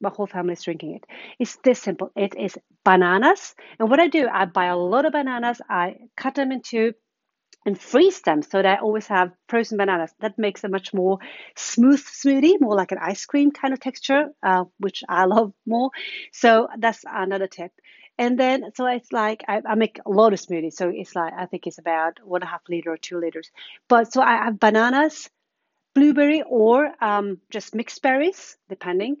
my 0.00 0.08
whole 0.08 0.26
family 0.26 0.54
is 0.54 0.62
drinking 0.62 0.94
it. 0.94 1.04
It's 1.38 1.58
this 1.62 1.80
simple. 1.80 2.10
It 2.16 2.34
is 2.36 2.56
bananas, 2.84 3.54
and 3.78 3.90
what 3.90 4.00
I 4.00 4.08
do, 4.08 4.26
I 4.26 4.46
buy 4.46 4.66
a 4.66 4.76
lot 4.76 5.04
of 5.04 5.12
bananas. 5.12 5.60
I 5.68 5.96
cut 6.16 6.34
them 6.34 6.52
into 6.52 6.94
and 7.66 7.78
freeze 7.78 8.20
them 8.22 8.42
so 8.42 8.62
that 8.62 8.78
I 8.78 8.80
always 8.80 9.06
have 9.08 9.32
frozen 9.48 9.78
bananas. 9.78 10.12
That 10.20 10.38
makes 10.38 10.64
a 10.64 10.68
much 10.68 10.94
more 10.94 11.18
smooth 11.56 12.02
smoothie, 12.02 12.60
more 12.60 12.74
like 12.74 12.92
an 12.92 12.98
ice 12.98 13.24
cream 13.26 13.50
kind 13.50 13.74
of 13.74 13.80
texture, 13.80 14.30
uh, 14.42 14.64
which 14.78 15.02
I 15.08 15.24
love 15.34 15.52
more. 15.66 15.90
So 16.32 16.68
that's 16.78 17.04
another 17.06 17.46
tip. 17.46 17.72
And 18.18 18.38
then, 18.38 18.70
so 18.74 18.84
it's 18.86 19.12
like 19.12 19.44
I, 19.48 19.62
I, 19.66 19.74
make 19.76 19.98
a 20.04 20.10
lot 20.10 20.34
of 20.34 20.40
smoothies. 20.40 20.74
So 20.74 20.90
it's 20.90 21.16
like, 21.16 21.32
I 21.32 21.46
think 21.46 21.66
it's 21.66 21.78
about 21.78 22.20
one 22.22 22.42
and 22.42 22.48
a 22.48 22.50
half 22.50 22.60
liter 22.68 22.92
or 22.92 22.98
two 22.98 23.18
liters. 23.18 23.50
But 23.88 24.12
so 24.12 24.20
I 24.20 24.44
have 24.44 24.60
bananas, 24.60 25.30
blueberry, 25.94 26.42
or 26.42 26.92
um, 27.02 27.38
just 27.50 27.74
mixed 27.74 28.02
berries, 28.02 28.58
depending. 28.68 29.16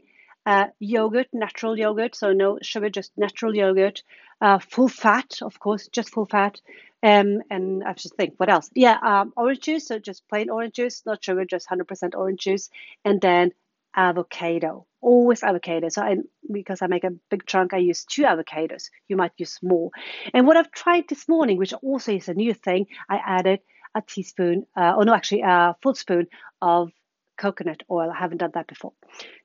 Uh, 0.46 0.66
yogurt, 0.78 1.28
natural 1.32 1.78
yogurt, 1.78 2.14
so 2.14 2.32
no 2.32 2.58
sugar, 2.62 2.88
just 2.88 3.12
natural 3.16 3.54
yogurt. 3.54 4.02
Uh, 4.40 4.58
full 4.58 4.88
fat, 4.88 5.42
of 5.42 5.58
course, 5.60 5.88
just 5.88 6.10
full 6.10 6.26
fat. 6.26 6.60
Um, 7.02 7.42
and 7.50 7.84
I 7.84 7.92
just 7.92 8.14
think, 8.14 8.34
what 8.38 8.48
else? 8.48 8.70
Yeah, 8.74 8.98
um, 9.02 9.32
orange 9.36 9.60
juice, 9.60 9.86
so 9.86 9.98
just 9.98 10.26
plain 10.28 10.50
orange 10.50 10.74
juice, 10.74 11.02
not 11.04 11.22
sugar, 11.22 11.44
just 11.44 11.68
100% 11.68 12.14
orange 12.14 12.40
juice. 12.40 12.70
And 13.04 13.20
then 13.20 13.52
avocado, 13.94 14.86
always 15.00 15.42
avocado. 15.42 15.88
So 15.88 16.02
I, 16.02 16.16
because 16.50 16.82
I 16.82 16.86
make 16.86 17.04
a 17.04 17.10
big 17.30 17.46
chunk, 17.46 17.74
I 17.74 17.78
use 17.78 18.04
two 18.04 18.22
avocados. 18.22 18.90
You 19.08 19.16
might 19.16 19.32
use 19.36 19.58
more. 19.62 19.90
And 20.32 20.46
what 20.46 20.56
I've 20.56 20.70
tried 20.70 21.08
this 21.08 21.28
morning, 21.28 21.58
which 21.58 21.72
also 21.82 22.12
is 22.12 22.28
a 22.28 22.34
new 22.34 22.54
thing, 22.54 22.86
I 23.08 23.20
added 23.24 23.60
a 23.94 24.02
teaspoon, 24.02 24.66
uh, 24.76 24.94
or 24.96 25.04
no, 25.04 25.14
actually 25.14 25.42
a 25.42 25.74
full 25.82 25.94
spoon 25.94 26.28
of 26.62 26.92
coconut 27.40 27.82
oil. 27.90 28.10
I 28.14 28.18
haven't 28.18 28.38
done 28.38 28.52
that 28.54 28.68
before. 28.68 28.92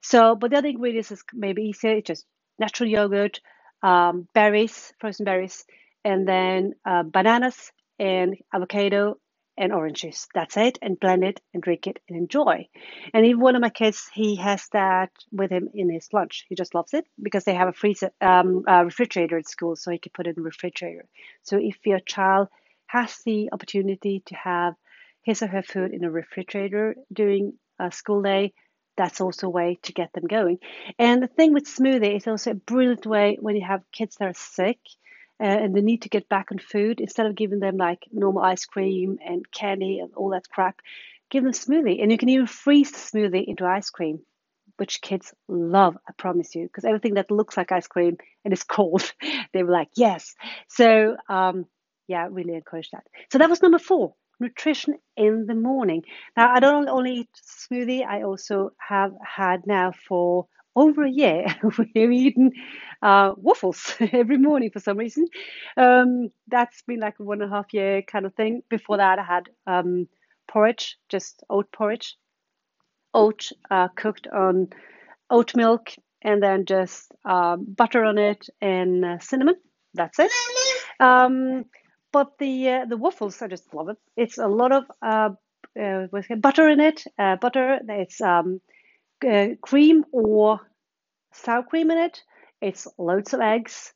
So, 0.02 0.36
but 0.36 0.52
the 0.52 0.58
other 0.58 0.68
ingredients 0.68 1.12
is 1.12 1.24
maybe 1.34 1.64
easier. 1.64 1.92
It's 1.92 2.08
just 2.08 2.26
natural 2.60 2.90
yogurt, 2.90 3.40
um, 3.82 4.28
berries, 4.34 4.94
frozen 5.00 5.26
berries, 5.26 5.66
and 6.04 6.28
then 6.28 6.74
uh, 6.86 7.04
bananas 7.04 7.72
and 7.98 8.36
avocado 8.54 9.16
and 9.58 9.72
oranges. 9.72 10.28
That's 10.36 10.58
it, 10.58 10.78
and 10.82 11.00
blend 11.00 11.24
it 11.24 11.40
and 11.54 11.64
drink 11.64 11.88
it 11.88 12.00
and 12.10 12.18
enjoy. 12.18 12.68
And 13.14 13.26
even 13.26 13.40
one 13.40 13.56
of 13.56 13.62
my 13.62 13.70
kids, 13.70 14.10
he 14.14 14.36
has 14.36 14.68
that 14.74 15.12
with 15.32 15.50
him 15.50 15.70
in 15.74 15.90
his 15.90 16.10
lunch. 16.12 16.46
He 16.50 16.56
just 16.56 16.76
loves 16.76 16.94
it 16.94 17.06
because 17.22 17.46
they 17.46 17.56
have 17.56 17.70
a 17.70 17.74
freezer, 17.74 18.12
um, 18.20 18.64
a 18.68 18.84
refrigerator 18.84 19.38
at 19.38 19.48
school, 19.48 19.76
so 19.78 19.92
he 19.92 19.98
can 19.98 20.12
put 20.14 20.28
it 20.28 20.36
in 20.36 20.44
the 20.44 20.50
refrigerator. 20.50 21.06
So 21.44 21.58
if 21.58 21.78
your 21.86 22.02
child 22.02 22.50
has 22.88 23.18
the 23.26 23.50
opportunity 23.54 24.22
to 24.26 24.36
have 24.36 24.74
his 25.24 25.42
or 25.42 25.48
her 25.48 25.64
food 25.64 25.92
in 25.94 26.04
a 26.04 26.12
refrigerator 26.12 26.96
during 27.12 27.54
a 27.80 27.92
school 27.92 28.22
day, 28.22 28.54
that's 28.98 29.22
also 29.22 29.48
a 29.48 29.52
way 29.52 29.78
to 29.84 29.94
get 29.94 30.14
them 30.14 30.26
going. 30.28 30.60
And 30.98 31.22
the 31.22 31.28
thing 31.28 31.54
with 31.54 31.66
smoothie 31.66 32.16
is 32.16 32.28
also 32.28 32.52
a 32.52 32.56
brilliant 32.56 33.06
way 33.06 33.38
when 33.40 33.56
you 33.56 33.66
have 33.66 33.84
kids 33.92 34.16
that 34.18 34.30
are 34.30 34.34
sick 34.34 34.80
uh, 35.40 35.44
and 35.44 35.76
they 35.76 35.82
need 35.82 36.04
to 36.04 36.10
get 36.10 36.30
back 36.30 36.48
on 36.52 36.60
food, 36.60 37.02
instead 37.02 37.26
of 37.26 37.36
giving 37.36 37.60
them 37.60 37.78
like 37.78 38.04
normal 38.12 38.42
ice 38.42 38.66
cream 38.66 39.20
and 39.26 39.50
candy 39.52 40.00
and 40.00 40.14
all 40.16 40.30
that 40.30 40.50
crap, 40.50 40.80
give 41.30 41.44
them 41.44 41.52
smoothie. 41.52 42.02
And 42.02 42.12
you 42.12 42.18
can 42.18 42.30
even 42.30 42.48
freeze 42.48 42.92
the 42.92 42.98
smoothie 42.98 43.46
into 43.46 43.66
ice 43.66 43.90
cream, 43.90 44.20
which 44.78 45.02
kids 45.02 45.34
love, 45.50 45.98
I 46.08 46.14
promise 46.18 46.56
you, 46.56 46.64
because 46.64 46.86
everything 46.86 47.16
that 47.16 47.32
looks 47.32 47.58
like 47.58 47.72
ice 47.72 47.88
cream 47.88 48.18
and 48.46 48.54
is 48.54 48.64
cold, 48.78 49.12
they 49.54 49.64
were 49.64 49.72
like, 49.72 49.90
yes. 49.96 50.36
So, 50.70 51.18
um, 51.28 51.66
yeah, 52.08 52.28
really 52.32 52.54
encourage 52.54 52.92
that. 52.92 53.04
So 53.32 53.40
that 53.40 53.50
was 53.50 53.62
number 53.62 53.80
four 53.80 54.14
nutrition 54.40 54.96
in 55.16 55.46
the 55.46 55.56
morning. 55.56 56.04
Now, 56.36 56.52
I 56.54 56.60
don't 56.60 56.90
only 56.90 57.14
eat 57.14 57.30
smoothie, 57.36 58.06
I 58.06 58.24
also 58.24 58.72
have 58.80 59.14
had 59.24 59.66
now 59.66 59.92
for 60.08 60.48
over 60.76 61.04
a 61.04 61.10
year, 61.10 61.46
we've 61.78 62.12
eaten 62.12 62.52
uh, 63.02 63.34
waffles 63.38 63.96
every 64.12 64.38
morning 64.38 64.70
for 64.72 64.80
some 64.80 64.98
reason. 64.98 65.28
Um, 65.78 66.30
that's 66.48 66.82
been 66.82 67.00
like 67.00 67.16
a 67.20 67.24
one 67.24 67.42
and 67.42 67.52
a 67.52 67.56
half 67.56 67.74
year 67.74 68.02
kind 68.02 68.26
of 68.26 68.34
thing. 68.36 68.62
Before 68.70 68.98
that, 68.98 69.20
I 69.20 69.24
had 69.24 69.50
um, 69.68 70.08
porridge, 70.48 70.98
just 71.10 71.44
oat 71.50 71.72
porridge, 71.72 72.18
oat 73.14 73.52
uh, 73.72 73.88
cooked 73.90 74.28
on 74.28 74.70
oat 75.30 75.56
milk, 75.56 75.94
and 76.22 76.44
then 76.44 76.66
just 76.66 77.12
uh, 77.24 77.56
butter 77.56 78.04
on 78.04 78.18
it 78.18 78.48
and 78.62 79.06
uh, 79.06 79.20
cinnamon. 79.20 79.56
That's 79.94 80.20
it. 80.20 80.32
Um, 81.00 81.66
but 82.16 82.38
the 82.38 82.70
uh, 82.70 82.86
the 82.86 82.96
waffles, 82.96 83.42
I 83.42 83.48
just 83.48 83.74
love 83.74 83.90
it. 83.90 83.98
It's 84.16 84.38
a 84.38 84.48
lot 84.48 84.72
of 84.72 84.86
uh, 85.02 85.32
butter 86.40 86.70
in 86.70 86.80
it. 86.80 87.04
butter. 87.18 87.80
It's 87.90 88.22
um, 88.22 88.62
uh, 89.30 89.48
cream 89.62 90.06
or 90.14 90.62
sour 91.34 91.64
cream 91.64 91.92
in 91.92 91.98
it. 91.98 92.24
It's 92.62 92.88
loads 92.98 93.34
of 93.34 93.42
eggs, 93.42 93.94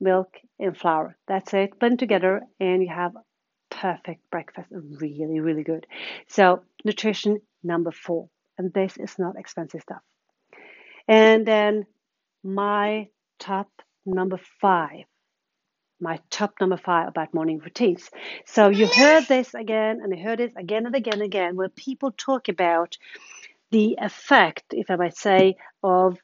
milk, 0.00 0.34
and 0.58 0.76
flour. 0.76 1.16
That's 1.28 1.54
it. 1.54 1.78
Blend 1.78 2.00
together, 2.00 2.42
and 2.58 2.82
you 2.82 2.88
have 2.88 3.12
perfect 3.70 4.28
breakfast. 4.32 4.66
Really, 4.72 5.38
really 5.38 5.62
good. 5.62 5.86
So, 6.26 6.64
nutrition 6.84 7.40
number 7.62 7.92
four. 7.92 8.28
And 8.58 8.74
this 8.74 8.96
is 8.96 9.14
not 9.16 9.38
expensive 9.38 9.82
stuff. 9.82 10.02
And 11.06 11.46
then 11.46 11.86
my 12.42 13.10
top 13.38 13.68
number 14.04 14.40
five 14.60 15.04
my 16.00 16.18
top 16.30 16.54
number 16.60 16.76
five 16.76 17.08
about 17.08 17.34
morning 17.34 17.58
routines. 17.58 18.10
So 18.46 18.68
you 18.68 18.86
heard 18.86 19.26
this 19.28 19.54
again 19.54 20.00
and 20.02 20.16
you 20.16 20.22
heard 20.22 20.40
it 20.40 20.52
again 20.56 20.86
and 20.86 20.94
again 20.94 21.14
and 21.14 21.22
again 21.22 21.56
where 21.56 21.68
people 21.68 22.12
talk 22.12 22.48
about 22.48 22.96
the 23.70 23.98
effect, 24.00 24.64
if 24.72 24.90
I 24.90 24.96
might 24.96 25.16
say, 25.16 25.56
of 25.82 26.18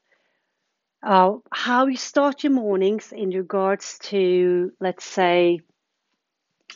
uh, 1.03 1.33
how 1.51 1.87
you 1.87 1.97
start 1.97 2.43
your 2.43 2.53
mornings 2.53 3.11
in 3.11 3.29
regards 3.29 3.99
to, 3.99 4.71
let's 4.79 5.05
say, 5.05 5.61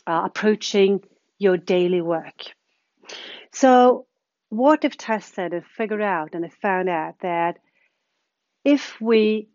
uh, 0.06 0.22
approaching 0.24 1.02
your 1.38 1.56
daily 1.56 2.00
work. 2.00 2.44
So, 3.52 4.06
what 4.48 4.84
if 4.84 4.96
tested 4.96 5.52
and 5.52 5.64
figured 5.64 6.02
out 6.02 6.34
and 6.34 6.44
I 6.44 6.48
found 6.48 6.88
out 6.88 7.14
that 7.22 7.58
if 8.64 9.00
we 9.00 9.48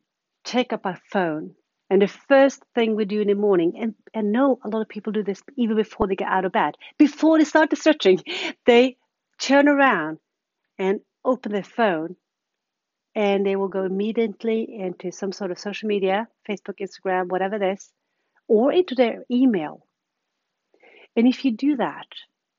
take 0.43 0.73
up 0.73 0.86
our 0.86 0.99
phone 1.12 1.55
and 1.89 2.02
the 2.02 2.08
first 2.08 2.63
thing 2.76 2.95
we 2.95 3.06
do 3.06 3.21
in 3.21 3.28
the 3.28 3.34
morning, 3.34 3.73
and, 3.80 3.95
and 4.13 4.32
know 4.32 4.60
a 4.63 4.69
lot 4.69 4.82
of 4.82 4.89
people 4.89 5.13
do 5.13 5.23
this 5.23 5.41
even 5.56 5.78
before 5.78 6.08
they 6.08 6.15
get 6.15 6.28
out 6.28 6.45
of 6.45 6.52
bed, 6.52 6.76
before 6.97 7.38
they 7.38 7.45
start 7.45 7.69
the 7.69 7.76
stretching, 7.76 8.19
they 8.65 8.97
turn 9.39 9.67
around 9.67 10.19
and 10.78 11.00
open 11.23 11.52
their 11.52 11.63
phone 11.63 12.15
and 13.15 13.45
they 13.45 13.56
will 13.56 13.67
go 13.67 13.84
immediately 13.84 14.67
into 14.80 15.12
some 15.12 15.32
sort 15.32 15.50
of 15.50 15.58
social 15.58 15.88
media, 15.88 16.28
Facebook, 16.47 16.80
Instagram, 16.80 17.30
whatever 17.30 17.56
it 17.56 17.73
is, 17.73 17.89
or 18.47 18.71
into 18.71 18.93
their 18.93 19.23
email. 19.32 19.86
And 21.15 21.28
if 21.28 21.43
you 21.43 21.52
do 21.52 21.78
that, 21.78 22.06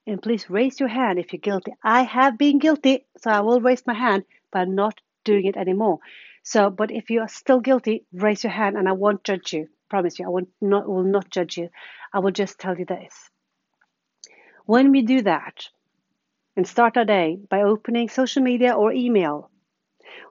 and 0.05 0.21
please 0.23 0.51
raise 0.51 0.81
your 0.81 0.89
hand 0.89 1.19
if 1.19 1.33
you're 1.33 1.39
guilty. 1.39 1.73
I 1.85 2.03
have 2.03 2.39
been 2.39 2.59
guilty, 2.59 3.07
so 3.19 3.31
I 3.31 3.41
will 3.41 3.61
raise 3.61 3.87
my 3.87 3.95
hand, 3.95 4.25
but 4.51 4.61
I'm 4.61 4.75
not 4.75 5.01
doing 5.25 5.45
it 5.45 5.57
anymore. 5.57 5.99
So, 6.43 6.71
but 6.71 6.91
if 6.91 7.11
you 7.11 7.21
are 7.21 7.29
still 7.29 7.61
guilty, 7.61 8.05
raise 8.13 8.45
your 8.45 8.53
hand 8.53 8.77
and 8.77 8.89
I 8.89 8.93
won't 8.93 9.25
judge 9.25 9.53
you. 9.53 9.69
Promise 9.91 10.19
you, 10.19 10.27
I 10.27 10.29
will 10.29 10.47
not, 10.61 10.89
will 10.89 11.03
not 11.03 11.31
judge 11.31 11.57
you. 11.57 11.69
I 12.13 12.21
will 12.21 12.31
just 12.31 12.59
tell 12.59 12.79
you 12.79 12.85
this. 12.85 13.31
When 14.67 14.91
we 14.93 15.03
do 15.03 15.23
that 15.23 15.69
and 16.57 16.67
start 16.67 16.97
our 16.97 17.05
day 17.05 17.39
by 17.49 17.63
opening 17.63 18.09
social 18.09 18.43
media 18.43 18.73
or 18.73 18.93
email, 18.93 19.51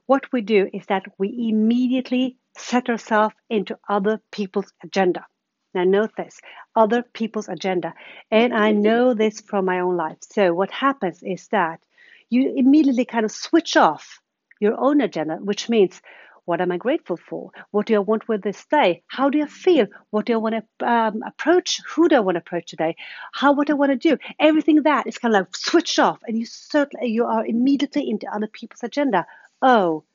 what 0.06 0.32
we 0.32 0.41
do 0.41 0.70
is 0.74 0.86
that 0.88 1.06
we 1.17 1.50
immediately 1.50 2.38
set 2.58 2.89
ourselves 2.89 3.36
into 3.50 3.78
other 3.89 4.22
people's 4.32 4.72
agenda. 4.84 5.26
Now, 5.74 5.84
note 5.84 6.12
this 6.15 6.39
other 6.76 7.04
people's 7.04 7.50
agenda. 7.50 7.93
And 8.32 8.54
I 8.54 8.72
know 8.72 9.13
this 9.13 9.41
from 9.41 9.65
my 9.65 9.80
own 9.82 9.98
life. 9.98 10.17
So, 10.22 10.54
what 10.54 10.72
happens 10.72 11.22
is 11.24 11.48
that 11.50 11.82
you 12.30 12.54
immediately 12.56 13.06
kind 13.06 13.26
of 13.26 13.32
switch 13.32 13.76
off 13.76 14.20
your 14.60 14.80
own 14.80 15.02
agenda, 15.02 15.36
which 15.36 15.70
means 15.70 16.02
what 16.48 16.62
am 16.62 16.72
I 16.72 16.78
grateful 16.78 17.17
for? 17.17 17.52
What 17.72 17.88
do 17.88 17.96
I 17.96 18.00
want 18.00 18.30
with 18.30 18.41
this 18.41 18.65
day? 18.67 19.04
How 19.08 19.30
do 19.30 19.41
I 19.43 19.48
feel? 19.48 19.88
What 20.12 20.26
do 20.26 20.34
I 20.34 20.38
want 20.38 20.56
to 20.80 20.89
um, 20.89 21.22
approach? 21.24 21.82
Who 21.89 22.08
do 22.08 22.15
I 22.15 22.20
want 22.22 22.36
to 22.36 22.39
approach 22.39 22.67
today? 22.67 22.96
How 23.34 23.52
what 23.52 23.67
do 23.67 23.74
I 23.74 23.76
want 23.76 23.91
to 23.91 23.98
do? 23.98 24.17
Everything 24.39 24.84
that 24.84 25.08
is 25.08 25.17
kind 25.17 25.36
of 25.36 25.41
like 25.41 25.58
switched 25.58 26.00
off, 26.00 26.20
and 26.26 26.38
you 26.38 26.46
certainly 26.46 27.10
you 27.10 27.26
are 27.26 27.46
immediately 27.46 28.10
into 28.10 28.34
other 28.34 28.48
people's 28.48 28.82
agenda. 28.82 29.26
Oh, 29.62 30.06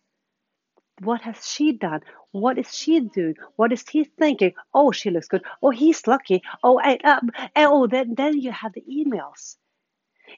what 1.00 1.20
has 1.20 1.46
she 1.46 1.72
done? 1.72 2.00
What 2.30 2.56
is 2.56 2.74
she 2.74 3.00
doing? 3.00 3.36
What 3.56 3.72
is 3.72 3.86
he 3.86 4.04
thinking? 4.04 4.54
Oh, 4.72 4.90
she 4.90 5.10
looks 5.10 5.28
good. 5.28 5.42
Oh, 5.62 5.68
he's 5.68 6.06
lucky. 6.06 6.42
Oh, 6.62 6.80
I, 6.82 6.96
um, 7.04 7.30
oh, 7.56 7.86
then 7.86 8.14
then 8.14 8.38
you 8.38 8.52
have 8.52 8.72
the 8.72 8.84
emails 8.88 9.56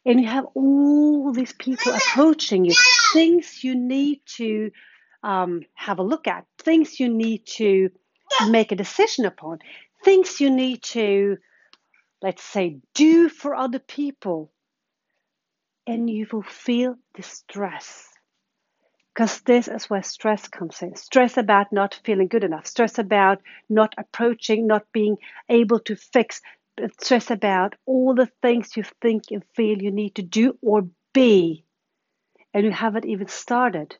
and 0.04 0.20
you 0.20 0.26
have 0.26 0.46
all 0.54 1.32
these 1.32 1.52
people 1.52 1.92
approaching 1.92 2.64
you, 2.64 2.74
things 3.14 3.62
you 3.62 3.74
need 3.76 4.20
to 4.26 4.70
um, 5.22 5.62
have 5.74 6.00
a 6.00 6.02
look 6.02 6.26
at, 6.26 6.44
things 6.58 6.98
you 7.00 7.08
need 7.08 7.46
to 7.46 7.90
make 8.48 8.72
a 8.72 8.76
decision 8.76 9.24
upon, 9.24 9.60
things 10.04 10.40
you 10.40 10.50
need 10.50 10.82
to, 10.82 11.38
let's 12.20 12.42
say, 12.42 12.76
do 12.92 13.28
for 13.28 13.54
other 13.54 13.78
people, 13.78 14.50
and 15.86 16.10
you 16.10 16.26
will 16.32 16.42
feel 16.42 16.96
the 17.14 17.22
stress. 17.22 18.10
Because 19.14 19.40
this 19.42 19.68
is 19.68 19.88
where 19.88 20.02
stress 20.02 20.48
comes 20.48 20.82
in. 20.82 20.96
Stress 20.96 21.36
about 21.36 21.72
not 21.72 22.00
feeling 22.04 22.26
good 22.26 22.42
enough, 22.42 22.66
stress 22.66 22.98
about 22.98 23.40
not 23.68 23.94
approaching, 23.96 24.66
not 24.66 24.90
being 24.92 25.16
able 25.48 25.78
to 25.80 25.94
fix, 25.94 26.40
stress 27.00 27.30
about 27.30 27.76
all 27.86 28.16
the 28.16 28.28
things 28.42 28.76
you 28.76 28.82
think 29.00 29.30
and 29.30 29.44
feel 29.54 29.80
you 29.80 29.92
need 29.92 30.16
to 30.16 30.22
do 30.22 30.58
or 30.62 30.88
be, 31.12 31.64
and 32.54 32.64
you 32.64 32.70
haven't 32.70 33.04
even 33.04 33.28
started 33.28 33.96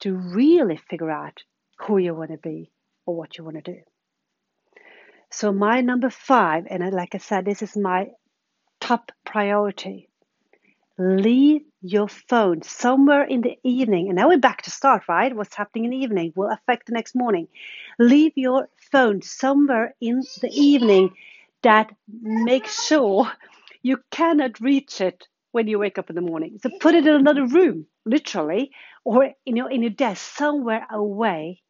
to 0.00 0.14
really 0.14 0.76
figure 0.76 1.10
out 1.10 1.42
who 1.80 1.98
you 1.98 2.14
want 2.14 2.30
to 2.30 2.38
be 2.38 2.70
or 3.04 3.16
what 3.16 3.36
you 3.36 3.44
want 3.44 3.56
to 3.56 3.72
do. 3.72 3.80
So, 5.30 5.52
my 5.52 5.82
number 5.82 6.08
five, 6.08 6.66
and 6.70 6.90
like 6.94 7.14
I 7.14 7.18
said, 7.18 7.44
this 7.44 7.60
is 7.60 7.76
my 7.76 8.12
top 8.80 9.12
priority 9.26 10.08
leave 10.98 11.62
your 11.80 12.08
phone 12.08 12.62
somewhere 12.62 13.22
in 13.22 13.40
the 13.40 13.56
evening. 13.62 14.08
And 14.08 14.16
now 14.16 14.28
we're 14.28 14.38
back 14.38 14.62
to 14.62 14.70
start, 14.70 15.08
right? 15.08 15.34
What's 15.34 15.54
happening 15.54 15.84
in 15.84 15.90
the 15.92 15.96
evening 15.96 16.32
will 16.34 16.50
affect 16.50 16.86
the 16.86 16.92
next 16.92 17.14
morning. 17.14 17.46
Leave 17.98 18.32
your 18.34 18.68
phone 18.90 19.22
somewhere 19.22 19.94
in 20.00 20.24
the 20.42 20.50
evening 20.50 21.14
that 21.62 21.94
makes 22.10 22.84
sure 22.84 23.30
you 23.82 24.00
cannot 24.10 24.60
reach 24.60 25.00
it 25.00 25.28
when 25.52 25.68
you 25.68 25.78
wake 25.78 25.98
up 25.98 26.10
in 26.10 26.16
the 26.16 26.22
morning. 26.22 26.58
So 26.60 26.70
put 26.80 26.94
it 26.94 27.06
in 27.06 27.14
another 27.14 27.46
room, 27.46 27.86
literally, 28.04 28.70
or 29.04 29.30
in 29.46 29.56
your 29.56 29.70
in 29.70 29.82
your 29.82 29.90
desk 29.90 30.36
somewhere 30.36 30.86
away, 30.90 31.62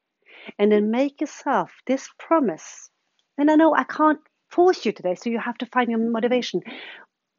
and 0.59 0.71
then 0.73 0.91
make 0.91 1.21
yourself 1.21 1.71
this 1.87 2.09
promise. 2.19 2.91
And 3.37 3.51
I 3.51 3.57
know 3.57 3.75
I 3.75 3.85
can't 3.85 4.21
force 4.51 4.85
you 4.85 4.93
today, 4.93 5.15
so 5.15 5.31
you 5.31 5.39
have 5.39 5.59
to 5.59 5.67
find 5.67 5.91
your 5.91 6.01
motivation. 6.01 6.63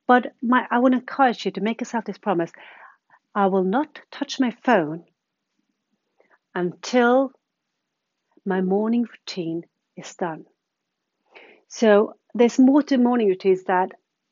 But 0.07 0.33
my, 0.41 0.65
I 0.71 0.79
want 0.79 0.93
to 0.93 0.99
encourage 0.99 1.45
you 1.45 1.51
to 1.51 1.61
make 1.61 1.81
yourself 1.81 2.05
this 2.05 2.17
promise. 2.17 2.51
I 3.35 3.47
will 3.47 3.63
not 3.63 3.99
touch 4.11 4.39
my 4.39 4.55
phone 4.63 5.03
until 6.55 7.31
my 8.45 8.61
morning 8.61 9.03
routine 9.03 9.63
is 9.95 10.15
done. 10.15 10.45
So 11.67 12.15
there's 12.33 12.57
more 12.57 12.81
to 12.83 12.97
morning 12.97 13.27
routines 13.27 13.65
that 13.65 13.91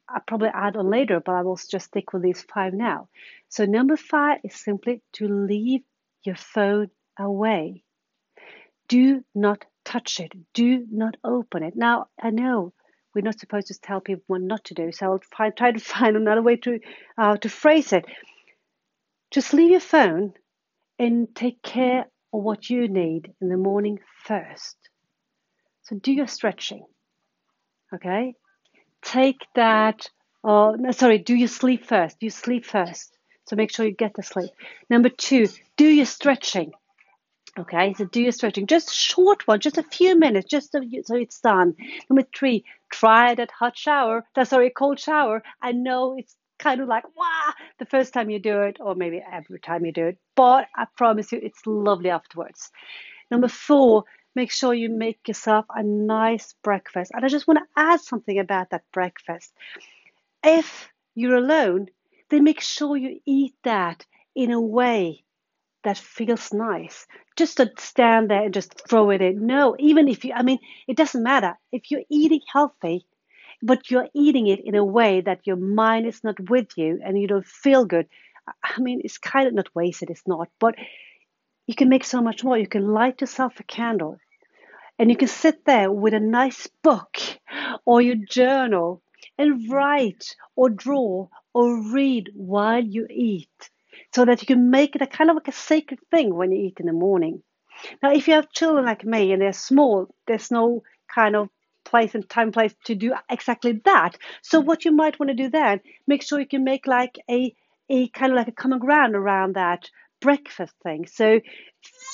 I'll 0.09 0.21
probably 0.21 0.49
add 0.53 0.77
on 0.77 0.89
later, 0.89 1.19
but 1.19 1.33
I 1.33 1.41
will 1.41 1.57
just 1.57 1.87
stick 1.87 2.13
with 2.13 2.21
these 2.21 2.41
five 2.41 2.73
now. 2.73 3.09
So 3.49 3.65
number 3.65 3.97
five 3.97 4.39
is 4.43 4.55
simply 4.55 5.01
to 5.13 5.27
leave 5.27 5.81
your 6.23 6.35
phone 6.35 6.89
away. 7.19 7.83
Do 8.87 9.23
not 9.35 9.65
touch 9.83 10.19
it. 10.19 10.31
Do 10.53 10.85
not 10.91 11.17
open 11.23 11.63
it. 11.63 11.75
Now 11.75 12.07
I 12.21 12.29
know 12.29 12.73
we're 13.13 13.21
not 13.21 13.39
supposed 13.39 13.67
to 13.67 13.79
tell 13.79 13.99
people 13.99 14.23
what 14.27 14.41
not 14.41 14.63
to 14.65 14.73
do, 14.73 14.91
so 14.91 15.05
I'll 15.07 15.19
try, 15.19 15.49
try 15.49 15.71
to 15.71 15.79
find 15.95 16.15
another 16.15 16.41
way 16.41 16.57
to 16.57 16.79
uh, 17.17 17.37
to 17.37 17.49
phrase 17.49 17.93
it. 17.93 18.05
Just 19.31 19.53
leave 19.53 19.71
your 19.71 19.79
phone 19.81 20.33
and 20.99 21.27
take 21.35 21.61
care 21.61 22.05
of 22.33 22.43
what 22.43 22.69
you 22.69 22.87
need 22.87 23.33
in 23.41 23.49
the 23.49 23.57
morning 23.57 23.99
first. 24.23 24.77
So 25.83 25.95
do 25.97 26.11
your 26.11 26.27
stretching 26.27 26.85
Okay? 27.93 28.33
Take 29.01 29.45
that, 29.55 30.09
or 30.43 30.77
no, 30.77 30.91
sorry, 30.91 31.17
do 31.19 31.35
you 31.35 31.47
sleep 31.47 31.85
first. 31.85 32.17
You 32.21 32.29
sleep 32.29 32.65
first. 32.65 33.13
So 33.45 33.55
make 33.55 33.71
sure 33.71 33.85
you 33.85 33.93
get 33.93 34.13
the 34.13 34.23
sleep. 34.23 34.51
Number 34.89 35.09
two, 35.09 35.47
do 35.77 35.87
your 35.87 36.05
stretching. 36.05 36.73
Okay, 37.57 37.95
so 37.95 38.05
do 38.05 38.21
your 38.21 38.31
stretching, 38.31 38.67
just 38.67 38.93
short 38.93 39.47
one, 39.47 39.59
just 39.59 39.79
a 39.79 39.83
few 39.83 40.17
minutes, 40.19 40.47
just 40.47 40.71
so, 40.71 40.79
you, 40.79 41.01
so 41.03 41.15
it's 41.15 41.39
done. 41.39 41.75
Number 42.07 42.27
three, 42.35 42.65
try 42.91 43.33
that 43.33 43.49
hot 43.49 43.75
shower. 43.75 44.25
That's 44.35 44.51
sorry, 44.51 44.69
cold 44.69 44.99
shower. 44.99 45.41
I 45.59 45.71
know 45.71 46.15
it's 46.17 46.35
kind 46.59 46.81
of 46.81 46.87
like 46.87 47.03
wow 47.15 47.53
the 47.79 47.85
first 47.85 48.13
time 48.13 48.29
you 48.29 48.39
do 48.39 48.61
it, 48.61 48.77
or 48.79 48.93
maybe 48.95 49.23
every 49.31 49.59
time 49.59 49.85
you 49.85 49.91
do 49.91 50.07
it, 50.07 50.17
but 50.35 50.67
I 50.75 50.85
promise 50.95 51.31
you, 51.31 51.39
it's 51.41 51.65
lovely 51.65 52.11
afterwards. 52.11 52.69
Number 53.31 53.47
four, 53.47 54.03
make 54.35 54.51
sure 54.51 54.73
you 54.73 54.89
make 54.89 55.27
yourself 55.27 55.65
a 55.69 55.83
nice 55.83 56.53
breakfast. 56.63 57.11
And 57.13 57.25
I 57.25 57.27
just 57.27 57.47
want 57.47 57.59
to 57.59 57.81
add 57.81 58.01
something 58.01 58.39
about 58.39 58.69
that 58.69 58.83
breakfast. 58.93 59.53
If 60.43 60.89
you're 61.15 61.35
alone, 61.35 61.87
then 62.29 62.43
make 62.43 62.61
sure 62.61 62.97
you 62.97 63.19
eat 63.25 63.55
that 63.63 64.05
in 64.35 64.51
a 64.51 64.61
way 64.61 65.23
that 65.83 65.97
feels 65.97 66.53
nice. 66.53 67.07
Just 67.35 67.57
to 67.57 67.71
stand 67.79 68.29
there 68.29 68.43
and 68.43 68.53
just 68.53 68.87
throw 68.87 69.09
it 69.09 69.21
in. 69.21 69.47
No, 69.47 69.75
even 69.79 70.07
if 70.07 70.25
you, 70.25 70.33
I 70.33 70.43
mean, 70.43 70.59
it 70.87 70.97
doesn't 70.97 71.23
matter. 71.23 71.57
If 71.71 71.89
you're 71.89 72.03
eating 72.09 72.41
healthy, 72.51 73.05
but 73.61 73.89
you're 73.89 74.09
eating 74.13 74.47
it 74.47 74.59
in 74.63 74.75
a 74.75 74.83
way 74.83 75.21
that 75.21 75.47
your 75.47 75.55
mind 75.55 76.05
is 76.05 76.23
not 76.23 76.49
with 76.49 76.67
you 76.75 76.99
and 77.03 77.19
you 77.19 77.27
don't 77.27 77.45
feel 77.45 77.85
good, 77.85 78.07
I 78.63 78.79
mean, 78.79 79.01
it's 79.03 79.17
kind 79.17 79.47
of 79.47 79.53
not 79.53 79.73
wasted, 79.75 80.09
it's 80.09 80.27
not, 80.27 80.49
but 80.59 80.75
you 81.67 81.75
can 81.75 81.89
make 81.89 82.03
so 82.03 82.21
much 82.21 82.43
more. 82.43 82.57
You 82.57 82.67
can 82.67 82.87
light 82.87 83.21
yourself 83.21 83.59
a 83.59 83.63
candle 83.63 84.17
and 84.97 85.09
you 85.11 85.17
can 85.17 85.27
sit 85.27 85.65
there 85.65 85.91
with 85.91 86.13
a 86.13 86.19
nice 86.19 86.67
book 86.81 87.19
or 87.85 88.01
your 88.01 88.15
journal 88.15 89.01
and 89.37 89.69
write 89.69 90.35
or 90.55 90.69
draw 90.69 91.27
or 91.53 91.91
read 91.91 92.31
while 92.33 92.83
you 92.83 93.05
eat 93.09 93.69
so 94.15 94.25
that 94.25 94.41
you 94.41 94.47
can 94.47 94.71
make 94.71 94.95
it 94.95 95.01
a 95.01 95.07
kind 95.07 95.29
of 95.29 95.35
like 95.35 95.47
a 95.47 95.51
sacred 95.51 95.99
thing 96.09 96.33
when 96.33 96.51
you 96.51 96.65
eat 96.65 96.79
in 96.79 96.87
the 96.87 96.93
morning. 96.93 97.43
Now, 98.01 98.11
if 98.11 98.27
you 98.27 98.33
have 98.33 98.51
children 98.51 98.85
like 98.85 99.05
me 99.05 99.31
and 99.31 99.41
they're 99.41 99.53
small, 99.53 100.07
there's 100.25 100.49
no 100.49 100.83
kind 101.13 101.35
of 101.35 101.49
place 101.83 102.15
and 102.15 102.27
time 102.27 102.51
place 102.51 102.73
to 102.85 102.95
do 102.95 103.13
exactly 103.29 103.81
that. 103.85 104.17
So 104.41 104.61
mm. 104.61 104.65
what 104.65 104.85
you 104.85 104.91
might 104.91 105.19
want 105.19 105.29
to 105.29 105.35
do 105.35 105.49
then, 105.49 105.81
make 106.07 106.23
sure 106.23 106.39
you 106.39 106.47
can 106.47 106.63
make 106.63 106.87
like 106.87 107.19
a 107.29 107.53
a 107.89 108.09
kind 108.09 108.33
of 108.33 108.35
like 108.35 108.49
a 108.49 108.51
common 108.51 108.79
ground 108.79 109.15
around 109.15 109.55
that 109.55 109.89
breakfast 110.21 110.73
thing. 110.83 111.07
So 111.07 111.39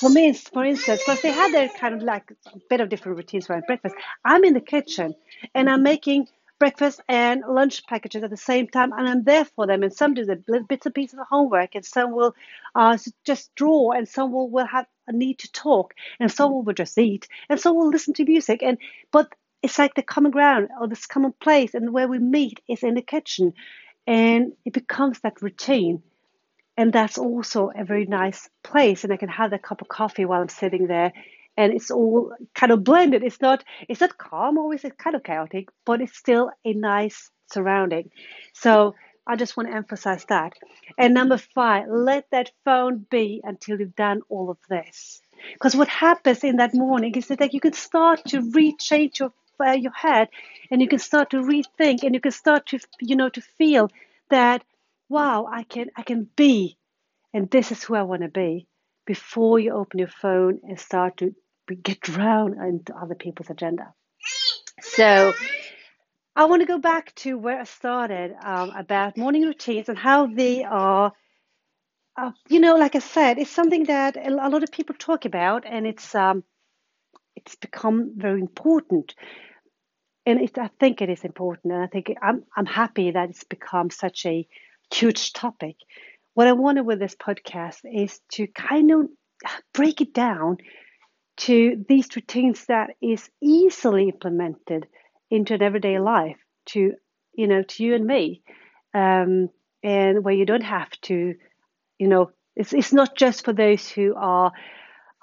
for 0.00 0.10
me, 0.10 0.32
for 0.32 0.64
instance, 0.64 1.00
because 1.04 1.20
they 1.22 1.32
had 1.32 1.52
their 1.52 1.68
kind 1.68 1.94
of 1.94 2.02
like 2.02 2.30
a 2.46 2.58
bit 2.68 2.80
of 2.80 2.88
different 2.88 3.16
routines 3.16 3.48
around 3.48 3.64
breakfast, 3.66 3.94
I'm 4.24 4.44
in 4.44 4.54
the 4.54 4.60
kitchen 4.60 5.14
and 5.54 5.68
I'm 5.70 5.82
making 5.82 6.28
breakfast 6.58 7.00
and 7.08 7.42
lunch 7.48 7.86
packages 7.86 8.22
at 8.22 8.30
the 8.30 8.36
same 8.36 8.68
time, 8.68 8.92
and 8.92 9.08
I'm 9.08 9.24
there 9.24 9.44
for 9.44 9.66
them. 9.66 9.82
And 9.82 9.92
some 9.92 10.14
do 10.14 10.24
the 10.24 10.36
bits 10.68 10.86
and 10.86 10.94
pieces 10.94 11.18
of 11.18 11.26
homework, 11.28 11.74
and 11.74 11.84
some 11.84 12.12
will 12.12 12.34
uh, 12.74 12.96
just 13.24 13.54
draw, 13.54 13.90
and 13.92 14.08
some 14.08 14.32
will, 14.32 14.48
will 14.48 14.66
have 14.66 14.86
a 15.08 15.12
need 15.12 15.40
to 15.40 15.52
talk, 15.52 15.94
and 16.20 16.30
some 16.30 16.64
will 16.64 16.72
just 16.72 16.96
eat, 16.96 17.28
and 17.48 17.60
some 17.60 17.76
will 17.76 17.88
listen 17.88 18.14
to 18.14 18.24
music. 18.24 18.62
And 18.62 18.78
but 19.10 19.32
it's 19.62 19.78
like 19.78 19.94
the 19.94 20.02
common 20.02 20.30
ground 20.30 20.68
or 20.80 20.88
this 20.88 21.06
common 21.06 21.32
place, 21.32 21.74
and 21.74 21.92
where 21.92 22.08
we 22.08 22.18
meet 22.18 22.60
is 22.68 22.82
in 22.82 22.94
the 22.94 23.02
kitchen, 23.02 23.52
and 24.06 24.52
it 24.64 24.72
becomes 24.72 25.20
that 25.20 25.42
routine. 25.42 26.02
And 26.76 26.92
that's 26.92 27.18
also 27.18 27.70
a 27.74 27.84
very 27.84 28.06
nice 28.06 28.48
place, 28.62 29.04
and 29.04 29.12
I 29.12 29.16
can 29.16 29.28
have 29.28 29.52
a 29.52 29.58
cup 29.58 29.80
of 29.80 29.88
coffee 29.88 30.24
while 30.24 30.40
I'm 30.40 30.48
sitting 30.48 30.86
there 30.88 31.12
and 31.56 31.72
it's 31.72 31.90
all 31.90 32.34
kind 32.54 32.72
of 32.72 32.84
blended. 32.84 33.22
It's 33.22 33.40
not 33.40 33.64
it's 33.88 34.00
not 34.00 34.18
calm 34.18 34.58
always. 34.58 34.84
It's 34.84 34.96
kind 34.96 35.16
of 35.16 35.22
chaotic, 35.22 35.68
but 35.84 36.00
it's 36.00 36.16
still 36.16 36.50
a 36.64 36.72
nice 36.72 37.30
surrounding. 37.52 38.10
So 38.52 38.94
I 39.26 39.36
just 39.36 39.56
want 39.56 39.70
to 39.70 39.76
emphasize 39.76 40.24
that. 40.26 40.52
And 40.98 41.14
number 41.14 41.38
five, 41.38 41.86
let 41.88 42.30
that 42.30 42.50
phone 42.64 43.06
be 43.10 43.40
until 43.42 43.80
you've 43.80 43.96
done 43.96 44.22
all 44.28 44.50
of 44.50 44.58
this. 44.68 45.22
Because 45.54 45.74
what 45.74 45.88
happens 45.88 46.44
in 46.44 46.56
that 46.56 46.74
morning 46.74 47.14
is 47.14 47.28
that 47.28 47.54
you 47.54 47.60
can 47.60 47.72
start 47.72 48.24
to 48.26 48.42
rechange 48.42 49.18
your 49.18 49.32
uh, 49.64 49.70
your 49.70 49.92
head, 49.92 50.28
and 50.70 50.82
you 50.82 50.88
can 50.88 50.98
start 50.98 51.30
to 51.30 51.36
rethink, 51.36 52.02
and 52.02 52.14
you 52.14 52.20
can 52.20 52.32
start 52.32 52.66
to 52.66 52.78
you 53.00 53.16
know 53.16 53.28
to 53.28 53.40
feel 53.40 53.90
that 54.30 54.64
wow, 55.08 55.46
I 55.50 55.62
can 55.64 55.90
I 55.96 56.02
can 56.02 56.28
be, 56.36 56.78
and 57.32 57.50
this 57.50 57.72
is 57.72 57.82
who 57.84 57.94
I 57.94 58.02
want 58.02 58.22
to 58.22 58.28
be 58.28 58.66
before 59.06 59.58
you 59.58 59.72
open 59.72 59.98
your 59.98 60.08
phone 60.08 60.60
and 60.64 60.78
start 60.80 61.18
to 61.18 61.34
get 61.82 62.00
drowned 62.00 62.54
into 62.54 62.94
other 62.94 63.14
people's 63.14 63.50
agenda. 63.50 63.92
So 64.80 65.32
I 66.36 66.46
want 66.46 66.62
to 66.62 66.66
go 66.66 66.78
back 66.78 67.14
to 67.16 67.38
where 67.38 67.60
I 67.60 67.64
started 67.64 68.34
um, 68.42 68.70
about 68.70 69.16
morning 69.16 69.42
routines 69.42 69.88
and 69.88 69.98
how 69.98 70.26
they 70.26 70.64
are. 70.64 71.12
Uh, 72.16 72.30
you 72.48 72.60
know, 72.60 72.76
like 72.76 72.94
I 72.94 73.00
said, 73.00 73.38
it's 73.38 73.50
something 73.50 73.84
that 73.84 74.16
a 74.16 74.30
lot 74.30 74.62
of 74.62 74.70
people 74.70 74.94
talk 74.98 75.24
about, 75.24 75.64
and 75.66 75.86
it's 75.86 76.14
um, 76.14 76.44
it's 77.36 77.56
become 77.56 78.12
very 78.16 78.40
important. 78.40 79.14
And 80.26 80.40
it, 80.40 80.56
I 80.58 80.70
think 80.80 81.02
it 81.02 81.10
is 81.10 81.24
important, 81.24 81.74
and 81.74 81.82
I 81.82 81.86
think 81.86 82.14
I'm 82.22 82.44
I'm 82.56 82.66
happy 82.66 83.10
that 83.10 83.30
it's 83.30 83.44
become 83.44 83.90
such 83.90 84.26
a 84.26 84.46
huge 84.92 85.32
topic. 85.32 85.76
What 86.34 86.48
I 86.48 86.52
wanted 86.52 86.86
with 86.86 86.98
this 86.98 87.14
podcast 87.14 87.80
is 87.84 88.20
to 88.32 88.46
kind 88.48 88.90
of 88.90 89.06
break 89.72 90.00
it 90.00 90.12
down 90.12 90.58
to 91.36 91.84
these 91.88 92.14
routines 92.14 92.66
that 92.66 92.90
is 93.02 93.28
easily 93.42 94.08
implemented 94.08 94.86
into 95.30 95.54
an 95.54 95.62
everyday 95.62 95.98
life 95.98 96.36
to 96.66 96.92
you 97.34 97.48
know 97.48 97.62
to 97.62 97.84
you 97.84 97.94
and 97.94 98.06
me 98.06 98.42
um, 98.94 99.48
and 99.82 100.24
where 100.24 100.34
you 100.34 100.46
don't 100.46 100.62
have 100.62 100.90
to 101.02 101.34
you 101.98 102.08
know 102.08 102.30
it's, 102.56 102.72
it's 102.72 102.92
not 102.92 103.16
just 103.16 103.44
for 103.44 103.52
those 103.52 103.88
who 103.88 104.14
are 104.16 104.52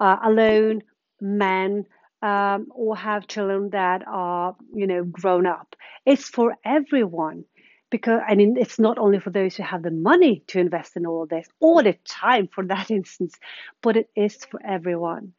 uh, 0.00 0.16
alone 0.24 0.82
men 1.20 1.86
um, 2.20 2.66
or 2.74 2.96
have 2.96 3.26
children 3.26 3.70
that 3.70 4.02
are 4.06 4.54
you 4.74 4.86
know 4.86 5.04
grown 5.04 5.46
up 5.46 5.74
it's 6.04 6.28
for 6.28 6.54
everyone 6.64 7.44
because 7.92 8.20
I 8.26 8.34
mean 8.34 8.56
it's 8.56 8.80
not 8.80 8.98
only 8.98 9.20
for 9.20 9.30
those 9.30 9.54
who 9.54 9.62
have 9.62 9.84
the 9.84 9.92
money 9.92 10.42
to 10.48 10.58
invest 10.58 10.96
in 10.96 11.06
all 11.06 11.26
this 11.26 11.46
or 11.60 11.84
the 11.84 11.96
time 12.04 12.48
for 12.48 12.64
that 12.66 12.90
instance 12.98 13.34
but 13.82 13.96
it 13.96 14.10
is 14.16 14.44
for 14.44 14.60
everyone 14.66 15.34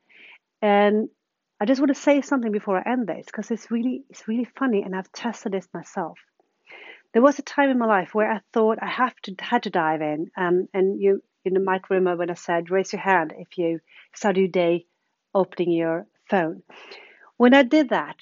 and 0.61 1.09
I 1.63 1.65
just 1.65 1.79
want 1.79 1.95
to 1.95 2.01
say 2.01 2.19
something 2.21 2.51
before 2.51 2.77
I 2.77 2.91
end 2.91 3.07
this 3.07 3.25
because 3.25 3.49
it's 3.49 3.71
really 3.71 4.03
it's 4.09 4.27
really 4.27 4.47
funny 4.57 4.81
and 4.81 4.93
I've 4.93 5.11
tested 5.13 5.53
this 5.53 5.67
myself. 5.73 6.19
There 7.13 7.21
was 7.21 7.39
a 7.39 7.43
time 7.43 7.69
in 7.69 7.77
my 7.77 7.85
life 7.85 8.13
where 8.13 8.29
I 8.29 8.41
thought 8.51 8.79
I 8.81 8.87
have 8.87 9.15
to 9.23 9.35
had 9.39 9.63
to 9.63 9.69
dive 9.69 10.01
in. 10.01 10.29
Um, 10.35 10.67
and 10.73 10.99
you 10.99 11.23
you 11.45 11.51
know 11.51 11.61
might 11.61 11.89
remember 11.89 12.17
when 12.17 12.29
I 12.29 12.33
said 12.33 12.69
raise 12.69 12.91
your 12.91 13.01
hand 13.01 13.33
if 13.37 13.57
you 13.57 13.79
start 14.13 14.35
your 14.35 14.49
day 14.49 14.85
opening 15.33 15.71
your 15.71 16.05
phone. 16.29 16.63
When 17.37 17.53
I 17.53 17.63
did 17.63 17.89
that, 17.89 18.19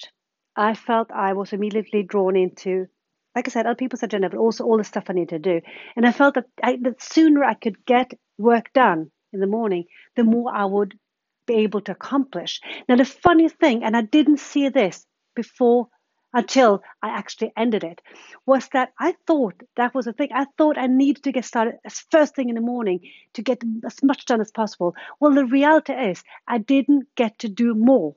I 0.56 0.76
felt 0.76 1.10
I 1.12 1.34
was 1.34 1.54
immediately 1.54 2.04
drawn 2.04 2.36
into 2.36 2.88
like 3.36 3.48
I 3.48 3.52
said, 3.52 3.66
other 3.66 3.76
people's 3.76 4.04
agenda, 4.04 4.30
but 4.30 4.40
also 4.40 4.66
all 4.66 4.78
the 4.78 4.84
stuff 4.84 5.06
I 5.08 5.14
need 5.14 5.30
to 5.30 5.40
do. 5.40 5.62
And 5.96 6.06
I 6.06 6.12
felt 6.12 6.36
that, 6.36 6.46
I, 6.62 6.78
that 6.82 7.02
sooner 7.02 7.44
I 7.44 7.54
could 7.54 7.86
get 7.86 8.14
work 8.38 8.72
done 8.74 9.12
in 9.32 9.40
the 9.40 9.48
morning, 9.48 9.86
the 10.16 10.24
more 10.24 10.54
I 10.54 10.66
would 10.66 10.98
be 11.46 11.56
able 11.56 11.82
to 11.82 11.94
accomplish. 11.94 12.60
Now, 12.88 12.96
the 12.96 13.06
funny 13.06 13.50
thing, 13.50 13.84
and 13.84 13.96
I 13.96 14.02
didn't 14.02 14.40
see 14.40 14.70
this 14.70 15.06
before 15.36 15.88
until 16.34 16.82
I 17.02 17.10
actually 17.10 17.52
ended 17.58 17.84
it, 17.84 18.02
was 18.46 18.70
that 18.74 18.94
I 19.00 19.16
thought 19.28 19.56
that 19.76 19.94
was 19.94 20.08
a 20.08 20.14
thing. 20.14 20.30
I 20.34 20.46
thought 20.58 20.78
I 20.78 20.88
needed 20.88 21.24
to 21.24 21.32
get 21.32 21.46
started 21.46 21.76
as 21.86 22.06
first 22.12 22.36
thing 22.36 22.50
in 22.50 22.56
the 22.56 22.62
morning 22.62 23.02
to 23.34 23.42
get 23.42 23.62
as 23.86 24.02
much 24.04 24.26
done 24.26 24.42
as 24.42 24.52
possible. 24.52 24.96
Well, 25.20 25.34
the 25.34 25.46
reality 25.46 25.94
is, 25.94 26.24
I 26.48 26.58
didn't 26.58 27.08
get 27.16 27.40
to 27.40 27.50
do 27.50 27.74
more 27.76 28.16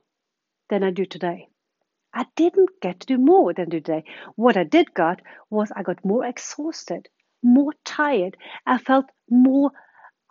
than 0.70 0.85
I 0.85 0.90
do 0.90 1.05
today. 1.05 1.48
I 2.14 2.27
didn't 2.37 2.70
get 2.81 3.00
to 3.00 3.07
do 3.07 3.18
more 3.18 3.53
than 3.53 3.70
today. 3.70 4.05
What 4.37 4.57
I 4.57 4.64
did 4.64 4.94
got 4.94 5.20
was 5.50 5.72
I 5.74 5.83
got 5.83 6.05
more 6.05 6.24
exhausted, 6.24 7.09
more 7.42 7.72
tired. 7.85 8.37
I 8.66 8.79
felt 8.79 9.07
more 9.29 9.72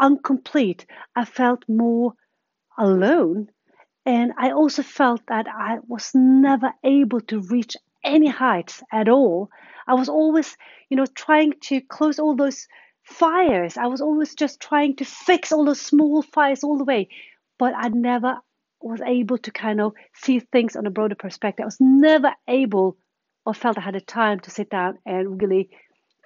incomplete. 0.01 0.85
I 1.15 1.25
felt 1.25 1.63
more 1.67 2.13
alone. 2.77 3.49
And 4.05 4.33
I 4.37 4.51
also 4.51 4.83
felt 4.83 5.21
that 5.27 5.47
I 5.47 5.79
was 5.87 6.11
never 6.13 6.73
able 6.83 7.21
to 7.21 7.41
reach 7.41 7.75
any 8.03 8.27
heights 8.27 8.81
at 8.91 9.07
all. 9.09 9.49
I 9.87 9.93
was 9.93 10.09
always, 10.09 10.57
you 10.89 10.97
know, 10.97 11.05
trying 11.05 11.53
to 11.63 11.81
close 11.81 12.19
all 12.19 12.35
those 12.35 12.67
fires. 13.03 13.77
I 13.77 13.87
was 13.87 14.01
always 14.01 14.35
just 14.35 14.61
trying 14.61 14.95
to 14.97 15.05
fix 15.05 15.51
all 15.51 15.65
those 15.65 15.81
small 15.81 16.21
fires 16.21 16.63
all 16.63 16.77
the 16.77 16.85
way. 16.85 17.09
But 17.59 17.73
I 17.75 17.89
never 17.89 18.39
was 18.83 19.01
able 19.01 19.37
to 19.39 19.51
kind 19.51 19.81
of 19.81 19.93
see 20.13 20.39
things 20.39 20.75
on 20.75 20.85
a 20.85 20.91
broader 20.91 21.15
perspective. 21.15 21.63
I 21.63 21.67
was 21.67 21.77
never 21.79 22.33
able 22.47 22.97
or 23.45 23.53
felt 23.53 23.77
I 23.77 23.81
had 23.81 23.95
the 23.95 24.01
time 24.01 24.39
to 24.41 24.51
sit 24.51 24.69
down 24.69 24.97
and 25.05 25.41
really 25.41 25.69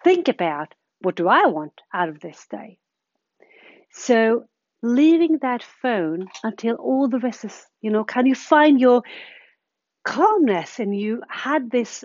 think 0.03 0.27
about 0.27 0.73
what 1.01 1.15
do 1.15 1.27
I 1.27 1.47
want 1.47 1.73
out 1.93 2.09
of 2.09 2.19
this 2.19 2.45
day. 2.49 2.79
So 3.91 4.45
leaving 4.81 5.39
that 5.41 5.63
phone 5.63 6.27
until 6.43 6.75
all 6.75 7.07
the 7.07 7.19
rest 7.19 7.45
is, 7.45 7.65
you 7.81 7.91
know, 7.91 8.03
can 8.03 8.25
you 8.25 8.35
find 8.35 8.79
your 8.79 9.03
calmness? 10.03 10.79
And 10.79 10.97
you 10.97 11.21
had 11.29 11.71
this 11.71 12.03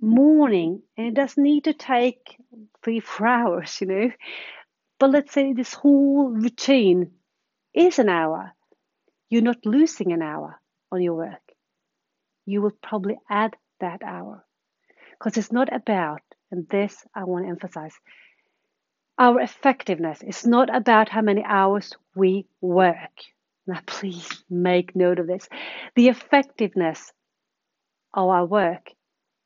morning, 0.00 0.82
and 0.96 1.08
it 1.08 1.14
doesn't 1.14 1.42
need 1.42 1.64
to 1.64 1.72
take 1.72 2.36
three, 2.82 3.00
four 3.00 3.26
hours, 3.38 3.80
you 3.80 3.86
know. 3.86 4.10
But 4.98 5.10
let's 5.10 5.32
say 5.32 5.52
this 5.52 5.74
whole 5.74 6.28
routine 6.28 7.12
is 7.74 7.98
an 7.98 8.08
hour. 8.08 8.52
You're 9.30 9.42
not 9.42 9.64
losing 9.64 10.12
an 10.12 10.22
hour 10.22 10.60
on 10.90 11.00
your 11.00 11.14
work. 11.14 11.40
You 12.46 12.62
will 12.62 12.72
probably 12.82 13.16
add 13.30 13.54
that 13.78 14.02
hour. 14.04 14.44
Because 15.12 15.36
it's 15.38 15.52
not 15.52 15.72
about, 15.72 16.22
and 16.50 16.68
this 16.68 17.06
I 17.14 17.24
want 17.24 17.44
to 17.44 17.50
emphasize, 17.50 17.94
our 19.18 19.40
effectiveness 19.40 20.22
is 20.22 20.46
not 20.46 20.74
about 20.74 21.08
how 21.08 21.20
many 21.20 21.44
hours 21.44 21.92
we 22.16 22.46
work. 22.60 22.96
Now, 23.66 23.80
please 23.86 24.42
make 24.50 24.96
note 24.96 25.20
of 25.20 25.26
this. 25.28 25.48
The 25.94 26.08
effectiveness 26.08 27.12
of 28.12 28.28
our 28.28 28.44
work 28.44 28.90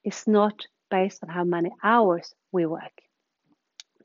is 0.03 0.27
not 0.27 0.64
based 0.90 1.23
on 1.23 1.29
how 1.29 1.44
many 1.44 1.70
hours 1.83 2.33
we 2.53 2.64
work. 2.64 2.92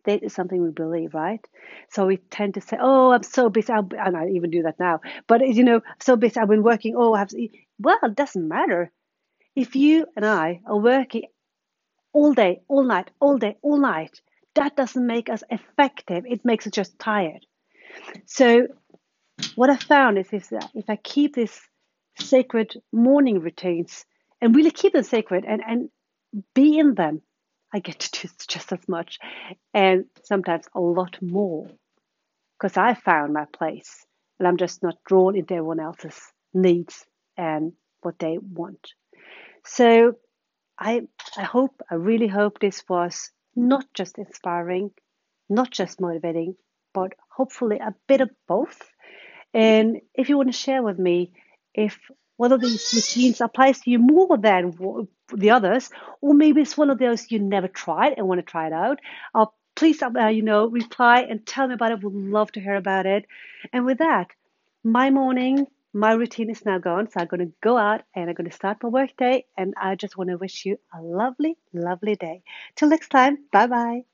That 0.05 0.23
is 0.23 0.33
something 0.33 0.61
we 0.61 0.71
believe, 0.71 1.13
right? 1.13 1.45
So 1.89 2.05
we 2.07 2.17
tend 2.17 2.53
to 2.55 2.61
say, 2.61 2.77
"Oh, 2.79 3.11
I'm 3.11 3.23
so 3.23 3.49
busy," 3.49 3.73
I'll, 3.73 3.87
and 3.97 4.17
I 4.17 4.27
even 4.29 4.49
do 4.51 4.63
that 4.63 4.79
now. 4.79 5.01
But 5.27 5.47
you 5.47 5.63
know, 5.63 5.81
so 5.99 6.15
busy. 6.15 6.39
I've 6.39 6.47
been 6.49 6.63
working. 6.63 6.95
Oh, 6.97 7.13
I 7.13 7.19
have. 7.19 7.31
Well, 7.79 7.97
it 8.03 8.15
doesn't 8.15 8.47
matter 8.47 8.91
if 9.55 9.75
you 9.75 10.05
and 10.15 10.25
I 10.25 10.61
are 10.65 10.77
working 10.79 11.23
all 12.13 12.33
day, 12.33 12.61
all 12.67 12.83
night, 12.83 13.11
all 13.19 13.37
day, 13.37 13.57
all 13.61 13.77
night 13.77 14.21
that 14.55 14.75
doesn't 14.75 15.05
make 15.05 15.29
us 15.29 15.43
effective. 15.49 16.25
It 16.27 16.43
makes 16.43 16.67
us 16.67 16.73
just 16.73 16.99
tired. 16.99 17.45
So 18.25 18.67
what 19.55 19.69
I 19.69 19.77
found 19.77 20.17
is, 20.17 20.29
that 20.49 20.69
if 20.75 20.89
I 20.89 20.95
keep 20.97 21.35
these 21.35 21.59
sacred 22.19 22.75
morning 22.91 23.39
routines 23.39 24.05
and 24.41 24.55
really 24.55 24.71
keep 24.71 24.93
them 24.93 25.03
sacred 25.03 25.45
and, 25.47 25.61
and 25.65 25.89
be 26.53 26.79
in 26.79 26.95
them, 26.95 27.21
I 27.73 27.79
get 27.79 27.99
to 27.99 28.27
do 28.27 28.33
just 28.47 28.71
as 28.71 28.87
much 28.87 29.19
and 29.73 30.05
sometimes 30.23 30.65
a 30.73 30.79
lot 30.79 31.17
more 31.21 31.69
because 32.57 32.77
I 32.77 32.93
found 32.93 33.33
my 33.33 33.45
place 33.45 34.05
and 34.39 34.47
I'm 34.47 34.57
just 34.57 34.81
not 34.83 34.97
drawn 35.05 35.35
into 35.35 35.53
everyone 35.53 35.79
else's 35.79 36.19
needs 36.53 37.05
and 37.37 37.73
what 38.01 38.19
they 38.19 38.37
want. 38.37 38.93
So 39.65 40.15
I, 40.77 41.01
I 41.37 41.43
hope, 41.43 41.81
I 41.89 41.95
really 41.95 42.27
hope 42.27 42.59
this 42.59 42.83
was 42.89 43.31
not 43.55 43.85
just 43.93 44.17
inspiring, 44.17 44.91
not 45.49 45.71
just 45.71 46.01
motivating, 46.01 46.55
but 46.93 47.13
hopefully 47.29 47.77
a 47.77 47.93
bit 48.07 48.21
of 48.21 48.29
both. 48.47 48.79
And 49.53 50.01
if 50.13 50.29
you 50.29 50.37
want 50.37 50.49
to 50.49 50.57
share 50.57 50.81
with 50.81 50.97
me 50.97 51.33
if 51.73 51.97
one 52.37 52.51
of 52.51 52.61
these 52.61 52.91
routines 52.93 53.41
applies 53.41 53.79
to 53.81 53.91
you 53.91 53.99
more 53.99 54.37
than 54.37 54.71
the 55.35 55.51
others, 55.51 55.89
or 56.21 56.33
maybe 56.33 56.61
it's 56.61 56.77
one 56.77 56.89
of 56.89 56.99
those 56.99 57.31
you 57.31 57.39
never 57.39 57.67
tried 57.67 58.13
and 58.17 58.27
want 58.27 58.39
to 58.39 58.43
try 58.51 58.67
it 58.67 58.73
out, 58.73 58.99
uh, 59.35 59.45
please, 59.75 60.01
uh, 60.01 60.27
you 60.27 60.41
know, 60.41 60.67
reply 60.67 61.21
and 61.21 61.45
tell 61.45 61.67
me 61.67 61.73
about 61.73 61.91
it. 61.91 62.03
We'd 62.03 62.13
love 62.13 62.51
to 62.53 62.59
hear 62.61 62.75
about 62.75 63.05
it. 63.05 63.25
And 63.73 63.85
with 63.85 63.99
that, 63.99 64.27
my 64.83 65.09
morning, 65.09 65.67
my 65.93 66.11
routine 66.13 66.49
is 66.49 66.65
now 66.65 66.77
gone. 66.77 67.09
So 67.09 67.19
I'm 67.19 67.27
going 67.27 67.47
to 67.47 67.53
go 67.61 67.77
out 67.77 68.01
and 68.15 68.29
I'm 68.29 68.35
going 68.35 68.49
to 68.49 68.55
start 68.55 68.77
my 68.83 68.89
workday. 68.89 69.45
And 69.57 69.73
I 69.81 69.95
just 69.95 70.17
want 70.17 70.29
to 70.29 70.37
wish 70.37 70.65
you 70.65 70.79
a 70.93 71.01
lovely, 71.01 71.57
lovely 71.73 72.15
day. 72.15 72.43
Till 72.75 72.89
next 72.89 73.09
time, 73.09 73.37
bye 73.51 73.67
bye. 73.67 74.08